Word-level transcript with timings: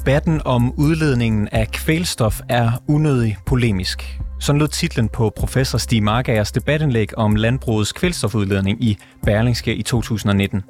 Debatten 0.00 0.40
om 0.44 0.72
udledningen 0.78 1.48
af 1.52 1.68
kvælstof 1.68 2.40
er 2.48 2.70
unødig 2.88 3.36
polemisk. 3.46 4.20
Sådan 4.40 4.58
lød 4.58 4.68
titlen 4.68 5.08
på 5.08 5.32
professor 5.36 5.78
Stig 5.78 6.02
Markagers 6.02 6.52
debatindlæg 6.52 7.18
om 7.18 7.36
landbrugets 7.36 7.92
kvælstofudledning 7.92 8.84
i 8.84 8.98
Berlingske 9.22 9.74
i 9.74 9.82
2019. 9.82 10.62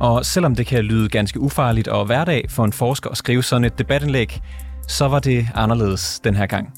Og 0.00 0.24
selvom 0.24 0.54
det 0.54 0.66
kan 0.66 0.84
lyde 0.84 1.08
ganske 1.08 1.40
ufarligt 1.40 1.88
og 1.88 2.06
hverdag 2.06 2.44
for 2.50 2.64
en 2.64 2.72
forsker 2.72 3.10
at 3.10 3.16
skrive 3.16 3.42
sådan 3.42 3.64
et 3.64 3.78
debatindlæg, 3.78 4.40
så 4.88 5.08
var 5.08 5.18
det 5.18 5.46
anderledes 5.54 6.20
den 6.20 6.36
her 6.36 6.46
gang. 6.46 6.72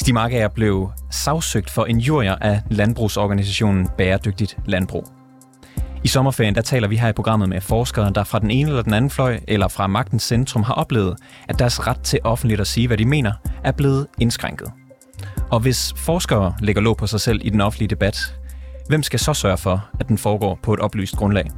Stig 0.00 0.14
Markager 0.14 0.48
blev 0.48 0.90
sagsøgt 1.10 1.70
for 1.70 1.86
injurier 1.86 2.34
af 2.40 2.62
landbrugsorganisationen 2.70 3.88
Bæredygtigt 3.98 4.56
Landbrug. 4.66 5.17
I 6.04 6.08
sommerferien 6.08 6.54
der 6.54 6.62
taler 6.62 6.88
vi 6.88 6.96
her 6.96 7.08
i 7.08 7.12
programmet 7.12 7.48
med 7.48 7.60
forskere, 7.60 8.12
der 8.14 8.24
fra 8.24 8.38
den 8.38 8.50
ene 8.50 8.68
eller 8.68 8.82
den 8.82 8.94
anden 8.94 9.10
fløj, 9.10 9.40
eller 9.48 9.68
fra 9.68 9.86
magtens 9.86 10.22
centrum, 10.22 10.62
har 10.62 10.74
oplevet, 10.74 11.16
at 11.48 11.58
deres 11.58 11.86
ret 11.86 12.00
til 12.00 12.18
offentligt 12.24 12.60
at 12.60 12.66
sige, 12.66 12.86
hvad 12.86 12.96
de 12.96 13.04
mener, 13.04 13.32
er 13.64 13.72
blevet 13.72 14.06
indskrænket. 14.18 14.72
Og 15.50 15.60
hvis 15.60 15.94
forskere 15.96 16.54
lægger 16.60 16.82
låg 16.82 16.96
på 16.96 17.06
sig 17.06 17.20
selv 17.20 17.40
i 17.44 17.50
den 17.50 17.60
offentlige 17.60 17.88
debat, 17.88 18.18
hvem 18.88 19.02
skal 19.02 19.18
så 19.18 19.34
sørge 19.34 19.58
for, 19.58 19.88
at 20.00 20.08
den 20.08 20.18
foregår 20.18 20.58
på 20.62 20.74
et 20.74 20.80
oplyst 20.80 21.16
grundlag? 21.16 21.50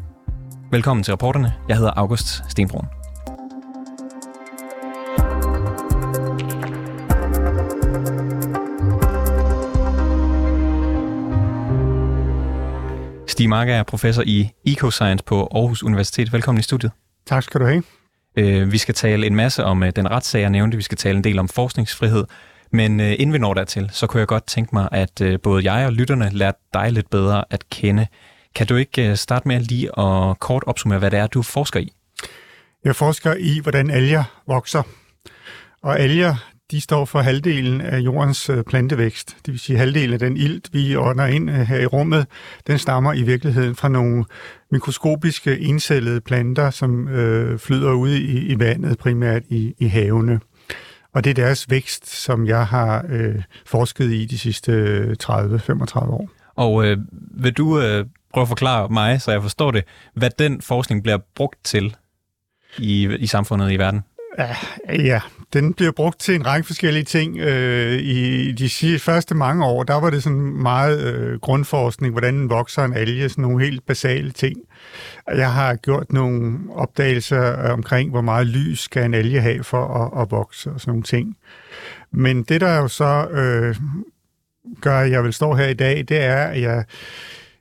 Velkommen 0.71 1.05
til 1.05 1.15
reporterne. 1.15 1.53
Jeg 1.69 1.77
hedder 1.77 1.93
August 1.97 2.51
Stenbrun. 2.51 3.00
Stig 13.41 13.49
Marker 13.49 13.75
er 13.75 13.83
professor 13.83 14.23
i 14.27 14.51
Ecoscience 14.67 15.25
på 15.25 15.49
Aarhus 15.55 15.83
Universitet. 15.83 16.33
Velkommen 16.33 16.61
i 16.61 16.63
studiet. 16.63 16.93
Tak 17.27 17.43
skal 17.43 17.61
du 17.61 17.67
have. 17.67 17.83
Øh, 18.37 18.73
vi 18.73 18.79
skal 18.79 18.95
tale 18.95 19.27
en 19.27 19.37
masse 19.37 19.65
om 19.65 19.83
øh, 19.83 19.93
den 19.97 20.11
retssag, 20.11 20.41
jeg 20.41 20.51
nævnte. 20.51 20.77
Vi 20.77 20.83
skal 20.83 20.99
tale 20.99 21.17
en 21.17 21.25
del 21.25 21.39
om 21.39 21.49
forskningsfrihed. 21.49 22.25
Men 22.73 23.01
øh, 23.01 23.13
inden 23.19 23.33
vi 23.33 23.39
når 23.39 23.55
dertil, 23.55 23.91
så 23.93 24.07
kunne 24.07 24.21
jeg 24.21 24.27
godt 24.27 24.47
tænke 24.47 24.75
mig, 24.75 24.89
at 24.93 25.23
både 25.43 25.73
jeg 25.73 25.87
og 25.87 25.93
lytterne 25.93 26.31
lærte 26.33 26.59
dig 26.75 26.93
lidt 26.93 27.11
bedre 27.11 27.45
at 27.51 27.69
kende. 27.69 28.07
Kan 28.55 28.67
du 28.67 28.77
ikke 28.77 29.17
starte 29.17 29.49
med 29.49 29.61
lige 29.61 29.99
at 29.99 30.39
kort 30.39 30.65
opsummere, 30.67 30.99
hvad 30.99 31.11
det 31.11 31.19
er, 31.19 31.27
du 31.27 31.43
forsker 31.43 31.81
i? 31.81 31.93
Jeg 32.85 32.97
forsker 32.97 33.35
i, 33.35 33.61
hvordan 33.63 33.91
alger 33.91 34.25
vokser. 34.47 34.83
Og 35.83 36.01
alger, 36.01 36.35
de 36.71 36.81
står 36.81 37.05
for 37.05 37.21
halvdelen 37.21 37.81
af 37.81 37.99
jordens 37.99 38.51
øh, 38.51 38.65
plantevækst. 38.65 39.37
Det 39.47 39.53
vil 39.53 39.61
sige, 39.61 39.79
halvdelen 39.79 40.13
af 40.13 40.19
den 40.19 40.37
ilt, 40.37 40.69
vi 40.73 40.97
ånder 40.97 41.27
ind 41.27 41.51
øh, 41.51 41.57
her 41.57 41.79
i 41.79 41.87
rummet, 41.87 42.27
den 42.67 42.79
stammer 42.79 43.13
i 43.13 43.23
virkeligheden 43.23 43.75
fra 43.75 43.89
nogle 43.89 44.25
mikroskopiske 44.71 45.59
encellede 45.59 46.21
planter, 46.21 46.71
som 46.71 47.09
øh, 47.09 47.59
flyder 47.59 47.93
ude 47.93 48.21
i, 48.21 48.39
i 48.39 48.59
vandet, 48.59 48.99
primært 48.99 49.43
i, 49.49 49.75
i 49.79 49.87
havene. 49.87 50.41
Og 51.15 51.25
det 51.25 51.31
er 51.31 51.35
deres 51.35 51.71
vækst, 51.71 52.11
som 52.11 52.47
jeg 52.47 52.67
har 52.67 53.05
øh, 53.09 53.43
forsket 53.67 54.13
i 54.13 54.25
de 54.25 54.39
sidste 54.39 54.73
øh, 54.73 55.17
30-35 55.23 55.99
år. 55.99 56.29
Og 56.57 56.87
øh, 56.87 56.99
vil 57.31 57.53
du 57.53 57.81
øh, 57.81 58.07
prøve 58.33 58.43
at 58.43 58.49
forklare 58.49 58.89
mig, 58.89 59.21
så 59.21 59.31
jeg 59.31 59.43
forstår 59.43 59.71
det, 59.71 59.85
hvad 60.15 60.31
den 60.39 60.61
forskning 60.63 61.03
bliver 61.03 61.19
brugt 61.35 61.65
til 61.65 61.97
i, 62.79 63.17
i 63.17 63.27
samfundet 63.27 63.73
i 63.73 63.77
verden? 63.77 64.03
Ja, 64.39 64.57
ja, 64.89 65.21
den 65.53 65.75
bliver 65.75 65.93
brugt 65.93 66.21
til 66.21 66.35
en 66.35 66.47
række 66.47 66.67
forskellige 66.67 67.05
ting. 67.05 67.39
Øh, 67.39 67.93
I 67.93 68.53
de 68.53 68.99
første 68.99 69.35
mange 69.35 69.65
år, 69.65 69.83
der 69.83 69.95
var 69.95 70.11
det 70.11 70.23
sådan 70.23 70.41
meget 70.41 71.15
øh, 71.15 71.41
grundforskning, 71.41 72.13
hvordan 72.13 72.51
vokser 72.51 72.85
en 72.85 72.95
alge, 72.95 73.29
sådan 73.29 73.43
nogle 73.43 73.65
helt 73.65 73.87
basale 73.87 74.31
ting. 74.31 74.57
Jeg 75.29 75.53
har 75.53 75.75
gjort 75.75 76.13
nogle 76.13 76.59
opdagelser 76.71 77.65
øh, 77.65 77.73
omkring, 77.73 78.11
hvor 78.11 78.21
meget 78.21 78.47
lys 78.47 78.81
skal 78.81 79.05
en 79.05 79.15
alge 79.15 79.41
have 79.41 79.65
for 79.65 79.87
at, 79.87 80.23
at 80.23 80.31
vokse 80.31 80.71
og 80.71 80.81
sådan 80.81 80.91
nogle 80.91 81.03
ting. 81.03 81.37
Men 82.11 82.43
det, 82.43 82.61
der 82.61 82.77
jo 82.77 82.89
så 82.89 83.29
øh, 83.31 83.77
gør, 84.81 85.01
at 85.01 85.11
jeg 85.11 85.25
vil 85.25 85.33
stå 85.33 85.55
her 85.55 85.67
i 85.67 85.75
dag, 85.75 86.05
det 86.09 86.23
er, 86.23 86.45
at 86.45 86.61
jeg 86.61 86.85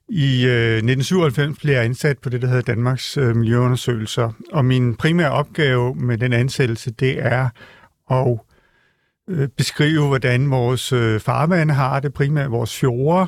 i 0.10 0.46
øh, 0.46 0.76
1997 0.76 1.60
blev 1.60 1.74
jeg 1.74 1.84
ansat 1.84 2.18
på 2.18 2.30
det, 2.30 2.42
der 2.42 2.48
hedder 2.48 2.62
Danmarks 2.62 3.18
øh, 3.18 3.36
Miljøundersøgelser, 3.36 4.32
og 4.52 4.66
min 4.66 4.96
primære 4.96 5.32
opgave 5.32 5.96
med 5.96 6.18
den 6.18 6.34
ansættelse, 6.34 6.92
det 6.92 7.26
er 7.26 7.50
at 8.12 8.40
øh, 9.30 9.48
beskrive, 9.48 10.08
hvordan 10.08 10.52
vores 10.52 10.94
øh, 10.94 11.20
farvande 11.20 11.74
har 11.74 12.00
det, 12.00 12.14
primært 12.14 12.52
vores 12.52 12.80
fjorde, 12.80 13.28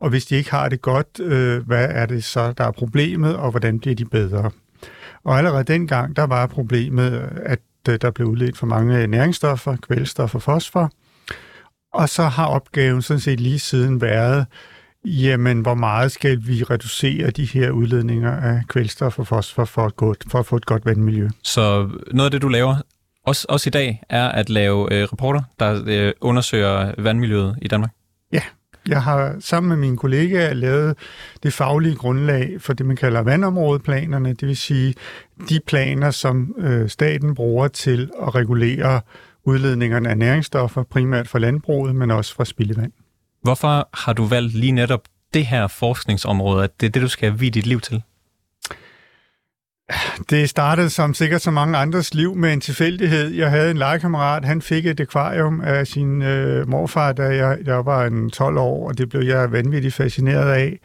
og 0.00 0.10
hvis 0.10 0.26
de 0.26 0.36
ikke 0.36 0.50
har 0.50 0.68
det 0.68 0.82
godt, 0.82 1.20
øh, 1.20 1.66
hvad 1.66 1.88
er 1.90 2.06
det 2.06 2.24
så, 2.24 2.52
der 2.52 2.64
er 2.64 2.70
problemet, 2.70 3.36
og 3.36 3.50
hvordan 3.50 3.80
bliver 3.80 3.94
de 3.94 4.04
bedre? 4.04 4.50
Og 5.24 5.38
allerede 5.38 5.64
dengang, 5.64 6.16
der 6.16 6.24
var 6.24 6.46
problemet, 6.46 7.30
at 7.42 7.60
øh, 7.88 7.98
der 8.02 8.10
blev 8.10 8.28
udledt 8.28 8.58
for 8.58 8.66
mange 8.66 9.06
næringsstoffer, 9.06 9.76
kvælstof 9.76 10.34
og 10.34 10.42
fosfor, 10.42 10.90
og 11.92 12.08
så 12.08 12.22
har 12.22 12.46
opgaven 12.46 13.02
sådan 13.02 13.20
set 13.20 13.40
lige 13.40 13.58
siden 13.58 14.00
været, 14.00 14.46
jamen 15.04 15.60
hvor 15.60 15.74
meget 15.74 16.12
skal 16.12 16.46
vi 16.46 16.62
reducere 16.62 17.30
de 17.30 17.44
her 17.44 17.70
udledninger 17.70 18.32
af 18.32 18.62
kvælstof 18.68 19.18
og 19.18 19.26
fosfor 19.26 19.64
for 19.64 19.86
at, 19.86 19.96
godt, 19.96 20.24
for 20.30 20.38
at 20.38 20.46
få 20.46 20.56
et 20.56 20.66
godt 20.66 20.86
vandmiljø? 20.86 21.28
Så 21.42 21.90
noget 22.10 22.26
af 22.26 22.30
det, 22.30 22.42
du 22.42 22.48
laver 22.48 22.76
også, 23.24 23.46
også 23.48 23.68
i 23.68 23.70
dag, 23.70 24.02
er 24.08 24.28
at 24.28 24.50
lave 24.50 24.92
øh, 24.92 25.02
rapporter, 25.12 25.42
der 25.58 25.82
øh, 25.86 26.12
undersøger 26.20 26.92
vandmiljøet 26.98 27.58
i 27.62 27.68
Danmark? 27.68 27.90
Ja, 28.32 28.42
jeg 28.88 29.02
har 29.02 29.36
sammen 29.40 29.68
med 29.68 29.76
mine 29.76 29.96
kollegaer 29.96 30.54
lavet 30.54 30.96
det 31.42 31.52
faglige 31.52 31.94
grundlag 31.94 32.56
for 32.60 32.72
det, 32.72 32.86
man 32.86 32.96
kalder 32.96 33.20
vandområdeplanerne, 33.20 34.28
det 34.28 34.48
vil 34.48 34.56
sige 34.56 34.94
de 35.48 35.60
planer, 35.66 36.10
som 36.10 36.54
øh, 36.58 36.88
staten 36.88 37.34
bruger 37.34 37.68
til 37.68 38.10
at 38.22 38.34
regulere 38.34 39.00
udledningerne 39.44 40.10
af 40.10 40.18
næringsstoffer, 40.18 40.82
primært 40.82 41.28
fra 41.28 41.38
landbruget, 41.38 41.96
men 41.96 42.10
også 42.10 42.34
fra 42.34 42.44
spildevand. 42.44 42.92
Hvorfor 43.42 43.88
har 43.94 44.12
du 44.12 44.24
valgt 44.24 44.54
lige 44.54 44.72
netop 44.72 45.00
det 45.34 45.46
her 45.46 45.66
forskningsområde, 45.66 46.64
at 46.64 46.80
det 46.80 46.86
er 46.86 46.90
det, 46.90 47.02
du 47.02 47.08
skal 47.08 47.30
have 47.30 47.50
dit 47.50 47.66
liv 47.66 47.80
til? 47.80 48.02
Det 50.30 50.50
startede 50.50 50.90
som 50.90 51.14
sikkert 51.14 51.42
så 51.42 51.50
mange 51.50 51.78
andres 51.78 52.14
liv 52.14 52.34
med 52.34 52.52
en 52.52 52.60
tilfældighed. 52.60 53.28
Jeg 53.28 53.50
havde 53.50 53.70
en 53.70 53.76
legekammerat, 53.76 54.44
han 54.44 54.62
fik 54.62 54.86
et 54.86 55.00
akvarium 55.00 55.60
af 55.60 55.86
sin 55.86 56.22
øh, 56.22 56.68
morfar, 56.68 57.12
da 57.12 57.22
jeg, 57.22 57.58
jeg 57.64 57.86
var 57.86 58.04
en 58.04 58.30
12 58.30 58.58
år, 58.58 58.88
og 58.88 58.98
det 58.98 59.08
blev 59.08 59.22
jeg 59.22 59.52
vanvittigt 59.52 59.94
fascineret 59.94 60.50
af. 60.52 60.78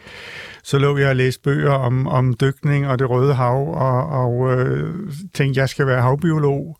Så 0.63 0.77
lå 0.77 0.97
jeg 0.97 1.09
og 1.09 1.15
læste 1.15 1.41
bøger 1.41 1.71
om, 1.71 2.07
om 2.07 2.33
dykning 2.33 2.87
og 2.87 2.99
det 2.99 3.09
røde 3.09 3.33
hav, 3.33 3.73
og, 3.73 4.09
og 4.09 4.51
øh, 4.51 4.95
tænkte, 5.33 5.59
jeg 5.59 5.69
skal 5.69 5.87
være 5.87 6.01
havbiolog. 6.01 6.77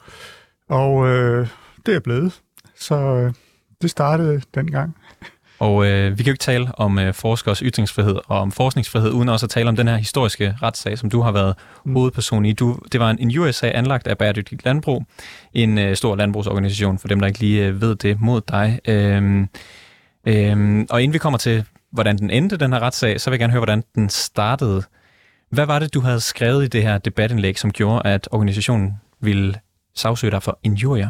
Og 0.70 1.08
øh, 1.08 1.48
det 1.78 1.88
er 1.88 1.94
jeg 1.94 2.04
blevet. 2.04 2.42
Så 2.76 2.96
øh, 2.96 3.34
det 3.82 3.90
startede 3.90 4.42
dengang. 4.56 4.96
Og 5.64 5.86
øh, 5.86 6.18
vi 6.18 6.24
kan 6.24 6.32
jo 6.32 6.34
ikke 6.34 6.42
tale 6.42 6.68
om 6.74 7.00
øh, 7.00 7.14
forskers 7.14 7.60
ytringsfrihed 7.60 8.16
og 8.28 8.40
om 8.40 8.52
forskningsfrihed, 8.52 9.12
uden 9.12 9.30
også 9.30 9.46
at 9.46 9.50
tale 9.50 9.70
om 9.70 9.76
den 9.76 9.88
her 9.88 9.96
historiske 9.96 10.56
retssag, 10.62 10.98
som 10.98 11.10
du 11.10 11.22
har 11.22 11.32
været 11.32 11.56
mm. 11.86 11.94
hovedperson 11.94 12.46
i. 12.46 12.54
Du, 12.54 12.80
det 12.92 13.00
var 13.00 13.10
en, 13.10 13.20
en 13.20 13.40
USA 13.40 13.70
anlagt 13.70 14.08
af 14.08 14.18
Bæredygtigt 14.18 14.66
Landbrug, 14.66 15.06
en 15.54 15.78
øh, 15.78 15.96
stor 15.96 16.16
landbrugsorganisation, 16.16 17.00
for 17.00 17.08
dem, 17.08 17.20
der 17.20 17.28
ikke 17.28 17.40
lige 17.40 17.66
øh, 17.66 17.82
ved 17.82 17.96
det, 17.96 18.22
mod 18.22 18.42
dig. 18.42 18.80
Øhm, 18.88 19.50
øhm, 20.28 20.88
og 20.90 21.02
inden 21.02 21.14
vi 21.14 21.18
kommer 21.18 21.38
til, 21.38 21.66
hvordan 21.92 22.18
den 22.18 22.30
endte, 22.30 22.58
den 22.58 22.74
her 22.74 22.80
retssag, 22.80 23.22
så 23.22 23.30
vil 23.30 23.36
jeg 23.36 23.40
gerne 23.40 23.52
høre, 23.52 23.60
hvordan 23.60 23.84
den 23.96 24.10
startede. 24.10 24.84
Hvad 25.50 25.66
var 25.66 25.80
det, 25.80 25.94
du 25.94 26.00
havde 26.00 26.20
skrevet 26.20 26.64
i 26.64 26.68
det 26.68 26.84
her 26.84 26.98
debatindlæg, 26.98 27.60
som 27.60 27.72
gjorde, 27.72 28.02
at 28.10 28.28
organisationen 28.32 28.94
ville 29.22 29.56
sagsøge 29.96 30.32
dig 30.32 30.44
for 30.44 30.60
injurier? 30.64 31.10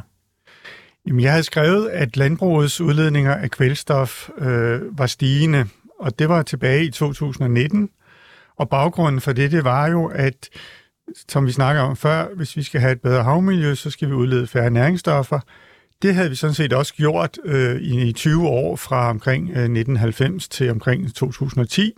Jamen, 1.08 1.22
jeg 1.22 1.32
havde 1.32 1.44
skrevet, 1.44 1.90
at 1.90 2.18
landbrugets 2.18 2.82
udledninger 2.82 3.36
af 3.36 3.52
kvælstof 3.52 4.30
øh, 4.38 4.98
var 4.98 5.06
stigende, 5.06 5.66
og 6.00 6.20
det 6.20 6.30
var 6.30 6.42
tilbage 6.42 6.86
i 6.86 6.92
2019. 6.92 7.90
Og 8.58 8.70
baggrunden 8.70 9.22
for 9.22 9.34
det, 9.34 9.52
det 9.52 9.64
var 9.64 9.88
jo, 9.88 10.06
at 10.06 10.50
som 11.30 11.46
vi 11.46 11.52
snakker 11.52 11.82
om 11.82 11.96
før, 11.96 12.28
hvis 12.36 12.58
vi 12.58 12.64
skal 12.64 12.82
have 12.82 12.92
et 12.92 13.02
bedre 13.02 13.24
havmiljø, 13.24 13.76
så 13.76 13.90
skal 13.90 14.08
vi 14.08 14.14
udlede 14.14 14.48
færre 14.48 14.70
næringsstoffer. 14.70 15.40
Det 16.02 16.16
havde 16.16 16.30
vi 16.30 16.36
sådan 16.36 16.54
set 16.54 16.74
også 16.74 16.94
gjort 16.94 17.38
øh, 17.46 17.82
i 17.82 18.14
20 18.14 18.48
år 18.48 18.76
fra 18.76 19.10
omkring 19.10 19.44
øh, 19.44 19.64
1990 19.64 20.48
til 20.48 20.72
omkring 20.72 21.16
2010. 21.16 21.94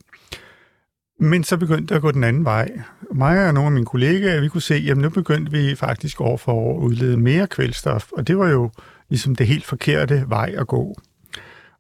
Men 1.20 1.44
så 1.44 1.58
begyndte 1.58 1.94
det 1.94 1.96
at 1.96 2.02
gå 2.02 2.12
den 2.12 2.24
anden 2.24 2.46
vej. 2.46 2.72
Mig 3.14 3.48
og 3.48 3.54
nogle 3.54 3.68
af 3.68 3.72
mine 3.72 3.86
kollegaer, 3.86 4.42
vi 4.42 4.50
kunne 4.50 4.62
se, 4.62 4.88
at 4.90 4.98
nu 4.98 5.10
begyndte 5.10 5.52
vi 5.52 5.76
faktisk 5.76 6.22
år 6.22 6.38
for 6.38 6.52
år 6.52 6.78
at 6.78 6.84
udlede 6.84 7.18
mere 7.18 7.48
kvælstof, 7.48 8.12
og 8.12 8.28
det 8.28 8.38
var 8.38 8.50
jo 8.50 8.72
ligesom 9.16 9.36
det 9.36 9.48
helt 9.48 9.66
forkerte 9.66 10.26
vej 10.28 10.54
at 10.58 10.68
gå. 10.68 10.96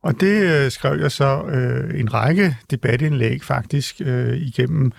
Og 0.01 0.21
det 0.21 0.41
øh, 0.41 0.71
skrev 0.71 0.99
jeg 0.99 1.11
så 1.11 1.43
øh, 1.45 1.99
en 1.99 2.13
række 2.13 2.57
debatindlæg 2.71 3.43
faktisk 3.43 4.01
øh, 4.05 4.37
igennem 4.37 4.91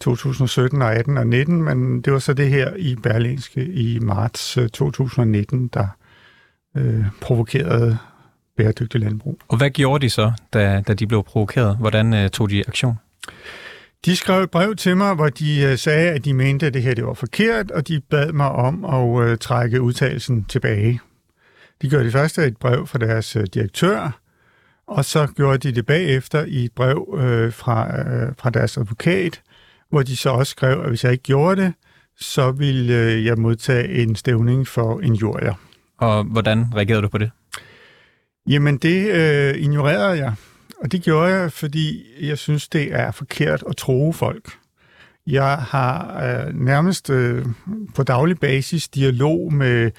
2017 0.00 0.82
og 0.82 0.94
18 0.94 1.18
og 1.18 1.26
19, 1.26 1.62
men 1.62 2.02
det 2.02 2.12
var 2.12 2.18
så 2.18 2.32
det 2.32 2.48
her 2.48 2.74
i 2.76 2.96
Berlinske 2.96 3.64
i 3.64 3.98
marts 3.98 4.58
2019, 4.72 5.64
øh, 5.64 5.68
der 5.74 5.86
øh, 6.76 7.04
provokerede 7.20 7.98
bæredygtig 8.56 9.00
landbrug. 9.00 9.40
Og 9.48 9.56
hvad 9.56 9.70
gjorde 9.70 10.02
de 10.02 10.10
så, 10.10 10.32
da, 10.52 10.82
da 10.88 10.94
de 10.94 11.06
blev 11.06 11.24
provokeret? 11.24 11.76
Hvordan 11.76 12.14
øh, 12.14 12.30
tog 12.30 12.50
de 12.50 12.64
aktion? 12.68 12.94
De 14.04 14.16
skrev 14.16 14.42
et 14.42 14.50
brev 14.50 14.76
til 14.76 14.96
mig, 14.96 15.14
hvor 15.14 15.28
de 15.28 15.60
øh, 15.60 15.78
sagde, 15.78 16.10
at 16.10 16.24
de 16.24 16.34
mente, 16.34 16.66
at 16.66 16.74
det 16.74 16.82
her 16.82 16.94
det 16.94 17.06
var 17.06 17.14
forkert, 17.14 17.70
og 17.70 17.88
de 17.88 18.00
bad 18.00 18.32
mig 18.32 18.50
om 18.50 18.84
at 18.84 19.28
øh, 19.28 19.38
trække 19.38 19.80
udtalelsen 19.80 20.44
tilbage. 20.44 21.00
De 21.82 21.88
gjorde 21.88 22.04
det 22.04 22.12
første 22.12 22.46
et 22.46 22.56
brev 22.56 22.86
fra 22.86 22.98
deres 22.98 23.36
øh, 23.36 23.46
direktør, 23.54 24.20
og 24.86 25.04
så 25.04 25.26
gjorde 25.36 25.58
de 25.58 25.74
det 25.74 25.86
bagefter 25.86 26.44
i 26.44 26.64
et 26.64 26.72
brev 26.72 27.18
øh, 27.18 27.52
fra, 27.52 28.00
øh, 28.00 28.32
fra 28.38 28.50
deres 28.50 28.76
advokat, 28.76 29.42
hvor 29.90 30.02
de 30.02 30.16
så 30.16 30.30
også 30.30 30.50
skrev, 30.50 30.80
at 30.80 30.88
hvis 30.88 31.04
jeg 31.04 31.12
ikke 31.12 31.24
gjorde 31.24 31.62
det, 31.62 31.74
så 32.18 32.50
ville 32.50 32.94
øh, 32.94 33.24
jeg 33.24 33.38
modtage 33.38 34.02
en 34.02 34.16
stævning 34.16 34.68
for 34.68 35.00
injurier. 35.00 35.54
Og 35.98 36.24
hvordan 36.24 36.66
reagerede 36.74 37.02
du 37.02 37.08
på 37.08 37.18
det? 37.18 37.30
Jamen, 38.46 38.76
det 38.76 39.10
øh, 39.10 39.54
ignorerede 39.56 40.18
jeg. 40.18 40.34
Og 40.82 40.92
det 40.92 41.02
gjorde 41.02 41.32
jeg, 41.32 41.52
fordi 41.52 42.06
jeg 42.20 42.38
synes, 42.38 42.68
det 42.68 42.94
er 42.94 43.10
forkert 43.10 43.64
at 43.68 43.76
tro 43.76 44.12
folk. 44.12 44.52
Jeg 45.26 45.56
har 45.56 46.22
øh, 46.24 46.54
nærmest 46.54 47.10
øh, 47.10 47.46
på 47.94 48.02
daglig 48.02 48.40
basis 48.40 48.88
dialog 48.88 49.52
med 49.52 49.90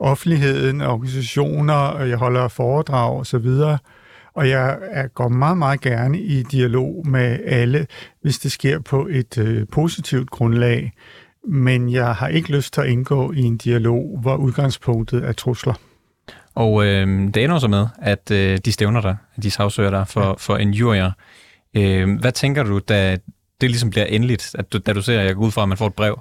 offentligheden, 0.00 0.80
organisationer, 0.80 1.74
og 1.74 2.08
jeg 2.08 2.16
holder 2.16 2.48
foredrag 2.48 3.20
osv., 3.20 3.48
og 4.34 4.48
jeg 4.48 4.78
går 5.14 5.28
meget, 5.28 5.58
meget 5.58 5.80
gerne 5.80 6.20
i 6.20 6.42
dialog 6.42 7.08
med 7.08 7.38
alle, 7.46 7.86
hvis 8.22 8.38
det 8.38 8.52
sker 8.52 8.78
på 8.78 9.06
et 9.10 9.38
øh, 9.38 9.66
positivt 9.72 10.30
grundlag. 10.30 10.92
Men 11.48 11.92
jeg 11.92 12.14
har 12.14 12.28
ikke 12.28 12.52
lyst 12.52 12.74
til 12.74 12.80
at 12.80 12.88
indgå 12.88 13.32
i 13.32 13.40
en 13.40 13.56
dialog, 13.56 14.18
hvor 14.22 14.36
udgangspunktet 14.36 15.24
er 15.24 15.32
trusler. 15.32 15.74
Og 16.54 16.86
øh, 16.86 17.06
det 17.34 17.44
ender 17.44 17.58
så 17.58 17.68
med, 17.68 17.86
at 18.02 18.30
øh, 18.30 18.58
de 18.64 18.72
stævner 18.72 19.00
dig, 19.00 19.16
de 19.42 19.50
sagsøger 19.50 19.90
dig 19.90 20.08
for, 20.08 20.26
ja. 20.26 20.32
for 20.32 20.56
injurier. 20.56 21.10
Øh, 21.76 22.20
hvad 22.20 22.32
tænker 22.32 22.62
du, 22.62 22.78
da 22.78 23.16
det 23.60 23.70
ligesom 23.70 23.90
bliver 23.90 24.04
endeligt, 24.04 24.50
at 24.58 24.72
du, 24.72 24.78
da 24.78 24.92
du 24.92 25.02
ser, 25.02 25.20
at 25.20 25.26
jeg 25.26 25.34
går 25.34 25.44
ud 25.44 25.50
fra, 25.50 25.62
at 25.62 25.68
man 25.68 25.78
får 25.78 25.86
et 25.86 25.94
brev? 25.94 26.20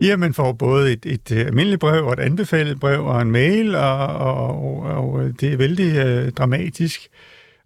Ja, 0.00 0.16
man 0.16 0.34
får 0.34 0.52
både 0.52 0.92
et, 0.92 1.06
et, 1.06 1.32
øh, 1.32 1.46
almindeligt 1.46 1.80
brev 1.80 2.06
og 2.06 2.12
et 2.12 2.18
anbefalet 2.18 2.80
brev 2.80 3.04
og 3.06 3.22
en 3.22 3.30
mail, 3.30 3.74
og, 3.74 4.06
og, 4.06 4.62
og, 4.62 4.80
og 4.80 5.24
øh, 5.24 5.34
det 5.40 5.52
er 5.52 5.56
vældig 5.56 5.96
øh, 5.96 6.32
dramatisk. 6.32 7.08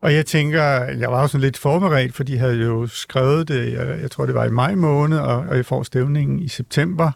Og 0.03 0.15
jeg 0.15 0.27
tænker, 0.27 0.63
jeg 0.85 1.11
var 1.11 1.23
også 1.23 1.39
lidt 1.39 1.59
forberedt, 1.59 2.15
for 2.15 2.25
de 2.25 2.39
havde 2.39 2.57
jo 2.57 2.87
skrevet 2.87 3.49
det, 3.49 3.73
jeg, 3.73 4.01
jeg 4.01 4.11
tror 4.11 4.27
det 4.27 4.35
var 4.35 4.45
i 4.45 4.51
maj 4.51 4.75
måned, 4.75 5.19
og, 5.19 5.37
og 5.37 5.57
jeg 5.57 5.67
får 5.67 5.83
stævningen 5.83 6.41
i 6.41 6.49
september. 6.49 7.13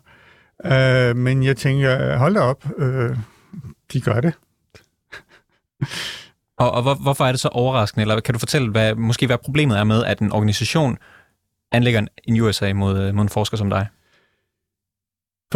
Øh, 0.65 1.17
men 1.17 1.43
jeg 1.43 1.57
tænker, 1.57 2.17
hold 2.17 2.35
da 2.35 2.41
op, 2.41 2.65
øh, 2.79 3.17
de 3.93 4.01
gør 4.01 4.21
det. 4.21 4.35
og, 6.63 6.71
og 6.71 6.83
hvor, 6.83 6.95
hvorfor 6.95 7.25
er 7.25 7.33
det 7.33 7.41
så 7.41 7.49
overraskende? 7.49 8.03
Eller 8.03 8.21
kan 8.21 8.33
du 8.33 8.39
fortælle, 8.39 8.71
hvad, 8.71 8.95
måske 8.95 9.27
hvad 9.27 9.39
problemet 9.39 9.79
er 9.79 9.85
med, 9.85 10.05
at 10.05 10.19
en 10.19 10.33
organisation 10.33 10.99
anlægger 11.73 12.07
en 12.25 12.41
USA 12.41 12.73
mod, 12.73 13.03
øh, 13.03 13.15
mod 13.15 13.23
en 13.23 13.29
forsker 13.29 13.57
som 13.57 13.71
dig? 13.71 13.87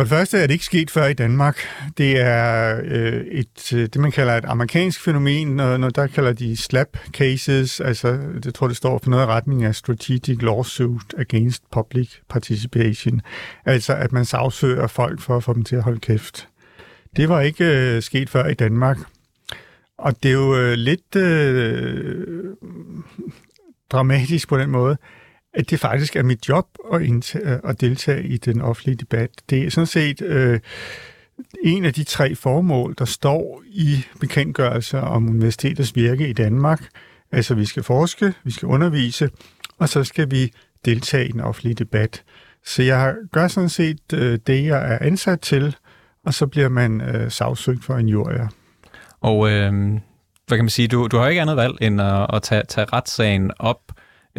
For 0.00 0.04
det 0.04 0.10
første 0.10 0.38
er 0.38 0.46
det 0.46 0.54
ikke 0.54 0.64
sket 0.64 0.90
før 0.90 1.06
i 1.06 1.14
Danmark. 1.14 1.58
Det 1.98 2.20
er 2.20 2.80
øh, 2.84 3.24
et, 3.26 3.72
øh, 3.72 3.80
det, 3.80 3.96
man 3.96 4.12
kalder 4.12 4.36
et 4.36 4.44
amerikansk 4.44 5.00
fænomen, 5.00 5.56
når, 5.56 5.76
når 5.76 5.90
der 5.90 6.06
kalder 6.06 6.32
de 6.32 6.56
slap 6.56 6.98
cases, 7.12 7.80
altså 7.80 8.18
det 8.44 8.54
tror 8.54 8.68
det 8.68 8.76
står 8.76 8.98
for 8.98 9.10
noget 9.10 9.22
i 9.22 9.26
retning 9.26 9.64
af 9.64 9.74
strategic 9.74 10.42
lawsuit 10.42 11.14
against 11.18 11.62
public 11.70 12.10
participation, 12.28 13.20
altså 13.64 13.94
at 13.94 14.12
man 14.12 14.24
sagsøger 14.24 14.86
folk 14.86 15.20
for 15.20 15.36
at 15.36 15.44
få 15.44 15.52
dem 15.52 15.64
til 15.64 15.76
at 15.76 15.82
holde 15.82 16.00
kæft. 16.00 16.48
Det 17.16 17.28
var 17.28 17.40
ikke 17.40 17.64
øh, 17.64 18.02
sket 18.02 18.30
før 18.30 18.46
i 18.46 18.54
Danmark. 18.54 18.98
Og 19.98 20.22
det 20.22 20.28
er 20.28 20.32
jo 20.32 20.56
øh, 20.56 20.72
lidt 20.72 21.16
øh, 21.16 22.44
dramatisk 23.90 24.48
på 24.48 24.58
den 24.58 24.70
måde, 24.70 24.96
at 25.54 25.70
det 25.70 25.80
faktisk 25.80 26.16
er 26.16 26.22
mit 26.22 26.48
job 26.48 26.66
at, 26.92 27.02
indtage, 27.02 27.54
øh, 27.54 27.58
at 27.64 27.80
deltage 27.80 28.22
i 28.26 28.36
den 28.36 28.60
offentlige 28.60 28.96
debat. 28.96 29.30
Det 29.50 29.62
er 29.62 29.70
sådan 29.70 29.86
set 29.86 30.22
øh, 30.22 30.60
en 31.64 31.84
af 31.84 31.94
de 31.94 32.04
tre 32.04 32.34
formål, 32.34 32.94
der 32.98 33.04
står 33.04 33.62
i 33.66 34.04
bekendtgørelser 34.20 35.00
om 35.00 35.28
universitetets 35.28 35.96
virke 35.96 36.28
i 36.28 36.32
Danmark. 36.32 36.82
Altså, 37.32 37.54
vi 37.54 37.64
skal 37.64 37.82
forske, 37.82 38.34
vi 38.44 38.50
skal 38.50 38.66
undervise, 38.66 39.30
og 39.78 39.88
så 39.88 40.04
skal 40.04 40.30
vi 40.30 40.52
deltage 40.84 41.28
i 41.28 41.32
den 41.32 41.40
offentlige 41.40 41.74
debat. 41.74 42.22
Så 42.64 42.82
jeg 42.82 43.14
gør 43.32 43.48
sådan 43.48 43.68
set 43.68 44.12
øh, 44.14 44.38
det, 44.46 44.64
jeg 44.64 44.92
er 44.92 44.98
ansat 45.00 45.40
til, 45.40 45.76
og 46.26 46.34
så 46.34 46.46
bliver 46.46 46.68
man 46.68 47.00
øh, 47.00 47.30
sagsøgt 47.30 47.84
for 47.84 47.94
en 47.94 48.08
jurier. 48.08 48.48
Og 49.20 49.50
øh, 49.50 49.72
hvad 50.46 50.58
kan 50.58 50.64
man 50.64 50.70
sige, 50.70 50.88
du, 50.88 51.06
du 51.06 51.16
har 51.16 51.28
ikke 51.28 51.40
andet 51.40 51.56
valg 51.56 51.74
end 51.80 52.00
at, 52.00 52.26
at 52.32 52.42
tage, 52.42 52.62
tage 52.68 52.86
retssagen 52.92 53.50
op. 53.58 53.80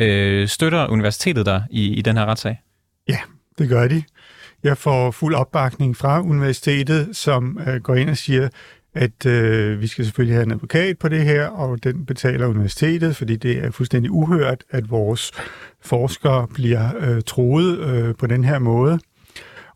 Øh, 0.01 0.47
støtter 0.47 0.87
universitetet 0.87 1.45
dig 1.45 1.63
i, 1.69 1.93
i 1.93 2.01
den 2.01 2.17
her 2.17 2.25
retssag? 2.25 2.61
Ja, 3.07 3.17
det 3.57 3.69
gør 3.69 3.87
de. 3.87 4.03
Jeg 4.63 4.77
får 4.77 5.11
fuld 5.11 5.35
opbakning 5.35 5.97
fra 5.97 6.21
universitetet, 6.21 7.15
som 7.15 7.59
øh, 7.67 7.81
går 7.81 7.95
ind 7.95 8.09
og 8.09 8.17
siger, 8.17 8.49
at 8.93 9.25
øh, 9.25 9.81
vi 9.81 9.87
skal 9.87 10.05
selvfølgelig 10.05 10.35
have 10.35 10.45
en 10.45 10.51
advokat 10.51 10.97
på 10.97 11.09
det 11.09 11.25
her, 11.25 11.47
og 11.47 11.83
den 11.83 12.05
betaler 12.05 12.47
universitetet, 12.47 13.15
fordi 13.15 13.35
det 13.35 13.57
er 13.57 13.71
fuldstændig 13.71 14.11
uhørt, 14.11 14.63
at 14.69 14.91
vores 14.91 15.31
forskere 15.81 16.47
bliver 16.47 16.89
øh, 16.99 17.21
troet 17.25 17.79
øh, 17.79 18.15
på 18.15 18.27
den 18.27 18.43
her 18.43 18.59
måde. 18.59 18.99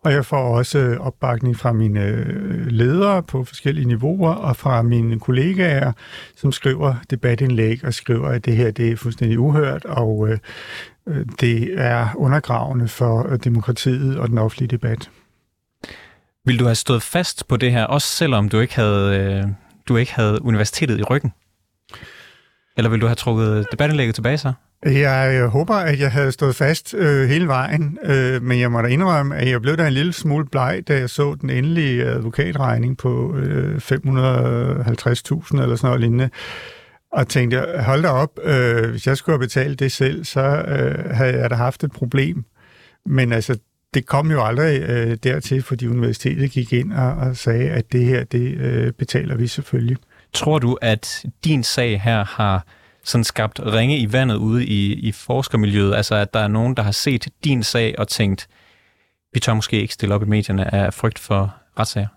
Og 0.06 0.12
jeg 0.12 0.26
får 0.26 0.58
også 0.58 0.80
øh, 0.80 1.00
opbakning 1.00 1.58
fra 1.58 1.74
mine 1.74 2.04
øh, 2.04 2.68
ledere 2.68 3.24
på 3.24 3.44
forskellige 3.44 3.88
niveauer, 3.88 4.34
og 4.34 4.56
fra 4.56 4.82
mine 4.82 5.20
kollegaer, 5.20 5.92
som 6.36 6.52
skriver 6.52 6.96
debatindlæg 7.10 7.86
og 7.86 7.94
skriver, 7.94 8.28
at 8.30 8.46
det 8.46 8.56
her 8.56 8.72
det 8.72 8.92
er 8.92 8.96
fuldstændig 8.96 9.40
uhørt, 9.40 9.86
og 9.86 10.30
øh, 10.30 10.38
øh 11.08 11.26
det 11.40 11.74
er 11.78 12.10
undergravende 12.16 12.88
for 12.88 13.38
demokratiet 13.44 14.18
og 14.18 14.30
den 14.30 14.38
offentlige 14.38 14.68
debat. 14.68 15.10
Vil 16.46 16.60
du 16.60 16.66
have 16.66 16.76
stået 16.76 17.02
fast 17.02 17.48
på 17.48 17.58
det 17.58 17.72
her, 17.72 17.84
også 17.84 18.08
selvom 18.08 18.50
du 18.50 18.60
ikke 18.60 18.76
havde, 18.76 19.56
du 19.88 19.98
ikke 19.98 20.14
havde 20.14 20.42
universitetet 20.42 21.00
i 21.00 21.04
ryggen? 21.04 21.34
Eller 22.78 22.90
vil 22.90 23.02
du 23.02 23.06
have 23.06 23.16
trukket 23.16 23.66
debattenlægget 23.72 24.16
tilbage 24.16 24.38
så? 24.38 24.54
Jeg 24.86 25.48
håber, 25.48 25.76
at 25.76 26.00
jeg 26.00 26.12
havde 26.12 26.32
stået 26.32 26.56
fast 26.56 26.94
øh, 26.94 27.30
hele 27.30 27.48
vejen, 27.48 27.98
øh, 28.04 28.44
men 28.44 28.60
jeg 28.60 28.72
må 28.72 28.82
da 28.82 28.88
indrømme, 28.88 29.36
at 29.36 29.50
jeg 29.50 29.62
blev 29.62 29.78
da 29.78 29.88
en 29.88 29.94
lille 29.94 30.14
smule 30.14 30.46
bleg, 30.46 30.84
da 30.88 31.00
jeg 31.00 31.10
så 31.10 31.36
den 31.42 31.50
endelige 31.50 32.04
øh, 32.04 32.16
advokatregning 32.16 32.98
på 32.98 33.36
øh, 33.36 33.76
550.000 33.76 33.92
eller 33.92 35.76
sådan 35.76 35.78
noget 35.84 36.00
lignende. 36.00 36.30
Og 37.12 37.28
tænkte, 37.28 37.66
hold 37.80 38.02
da 38.02 38.10
op, 38.10 38.40
øh, 38.44 38.90
hvis 38.90 39.08
jeg 39.08 39.18
skulle 39.18 39.34
have 39.34 39.46
betalt 39.46 39.80
det 39.80 39.92
selv, 39.92 40.26
så 40.26 40.42
øh, 40.42 41.16
havde 41.16 41.38
jeg 41.38 41.50
da 41.50 41.56
haft 41.56 41.84
et 41.84 41.92
problem. 41.92 42.46
Men 43.06 43.32
altså, 43.32 43.58
det 43.94 44.06
kom 44.06 44.32
jo 44.32 44.44
aldrig 44.44 44.82
øh, 44.82 45.18
dertil, 45.24 45.64
fordi 45.64 45.88
universitetet 45.88 46.52
gik 46.52 46.74
ind 46.74 46.94
og, 46.94 47.12
og 47.12 47.38
sagde, 47.38 47.70
at 47.70 47.92
det 47.92 48.06
her, 48.06 48.24
det 48.24 48.58
øh, 48.58 48.92
betaler 48.92 49.36
vi 49.36 49.48
selvfølgelig. 49.48 49.98
Tror 50.36 50.60
du, 50.60 50.78
at 50.82 51.26
din 51.44 51.64
sag 51.64 52.02
her 52.02 52.26
har 52.26 52.66
sådan 53.04 53.24
skabt 53.24 53.60
ringe 53.66 53.98
i 53.98 54.14
vandet 54.14 54.36
ude 54.36 54.66
i, 54.66 54.94
i 54.94 55.12
forskermiljøet? 55.12 55.96
Altså, 55.96 56.16
at 56.16 56.34
der 56.34 56.40
er 56.40 56.48
nogen, 56.48 56.78
der 56.78 56.84
har 56.84 56.92
set 56.92 57.28
din 57.44 57.64
sag 57.64 57.96
og 57.98 58.08
tænkt, 58.08 58.48
vi 59.34 59.40
tør 59.40 59.54
måske 59.54 59.82
ikke 59.82 59.94
stille 59.94 60.16
op 60.16 60.24
i 60.24 60.26
medierne 60.26 60.74
af 60.76 60.94
frygt 60.94 61.20
for 61.20 61.56
retssager? 61.80 62.08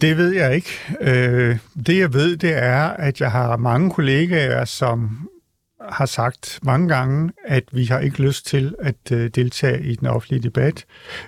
Det 0.00 0.16
ved 0.16 0.34
jeg 0.34 0.54
ikke. 0.54 0.68
Øh, 1.00 1.58
det 1.86 1.98
jeg 1.98 2.12
ved, 2.12 2.36
det 2.36 2.52
er, 2.52 2.82
at 2.82 3.20
jeg 3.20 3.30
har 3.30 3.56
mange 3.56 3.90
kollegaer, 3.90 4.64
som 4.64 5.28
har 5.88 6.06
sagt 6.06 6.58
mange 6.62 6.88
gange, 6.88 7.32
at 7.44 7.64
vi 7.72 7.84
har 7.84 7.98
ikke 7.98 8.22
lyst 8.22 8.46
til 8.46 8.74
at 8.78 9.12
øh, 9.12 9.30
deltage 9.34 9.82
i 9.82 9.94
den 9.94 10.06
offentlige 10.06 10.42
debat. 10.42 10.84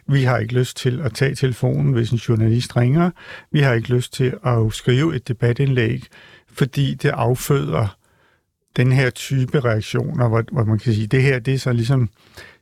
Vi 0.06 0.22
har 0.22 0.38
ikke 0.38 0.54
lyst 0.54 0.76
til 0.76 1.00
at 1.00 1.14
tage 1.14 1.34
telefonen, 1.34 1.92
hvis 1.92 2.10
en 2.10 2.18
journalist 2.18 2.76
ringer. 2.76 3.10
Vi 3.52 3.60
har 3.60 3.72
ikke 3.72 3.94
lyst 3.94 4.12
til 4.12 4.34
at 4.44 4.72
skrive 4.72 5.16
et 5.16 5.28
debatindlæg 5.28 6.04
fordi 6.58 6.94
det 6.94 7.08
afføder 7.08 7.96
den 8.76 8.92
her 8.92 9.10
type 9.10 9.60
reaktioner, 9.60 10.28
hvor, 10.28 10.44
hvor 10.52 10.64
man 10.64 10.78
kan 10.78 10.94
sige, 10.94 11.06
det 11.06 11.22
her 11.22 11.38
det 11.38 11.54
er 11.54 11.58
så 11.58 11.72
ligesom 11.72 12.08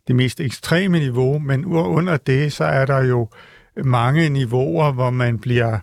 det 0.08 0.16
mest 0.16 0.40
ekstreme 0.40 0.98
niveau, 0.98 1.38
men 1.38 1.64
under 1.64 2.16
det, 2.16 2.52
så 2.52 2.64
er 2.64 2.86
der 2.86 3.04
jo 3.04 3.28
mange 3.84 4.28
niveauer, 4.28 4.92
hvor 4.92 5.10
man 5.10 5.38
bliver 5.38 5.78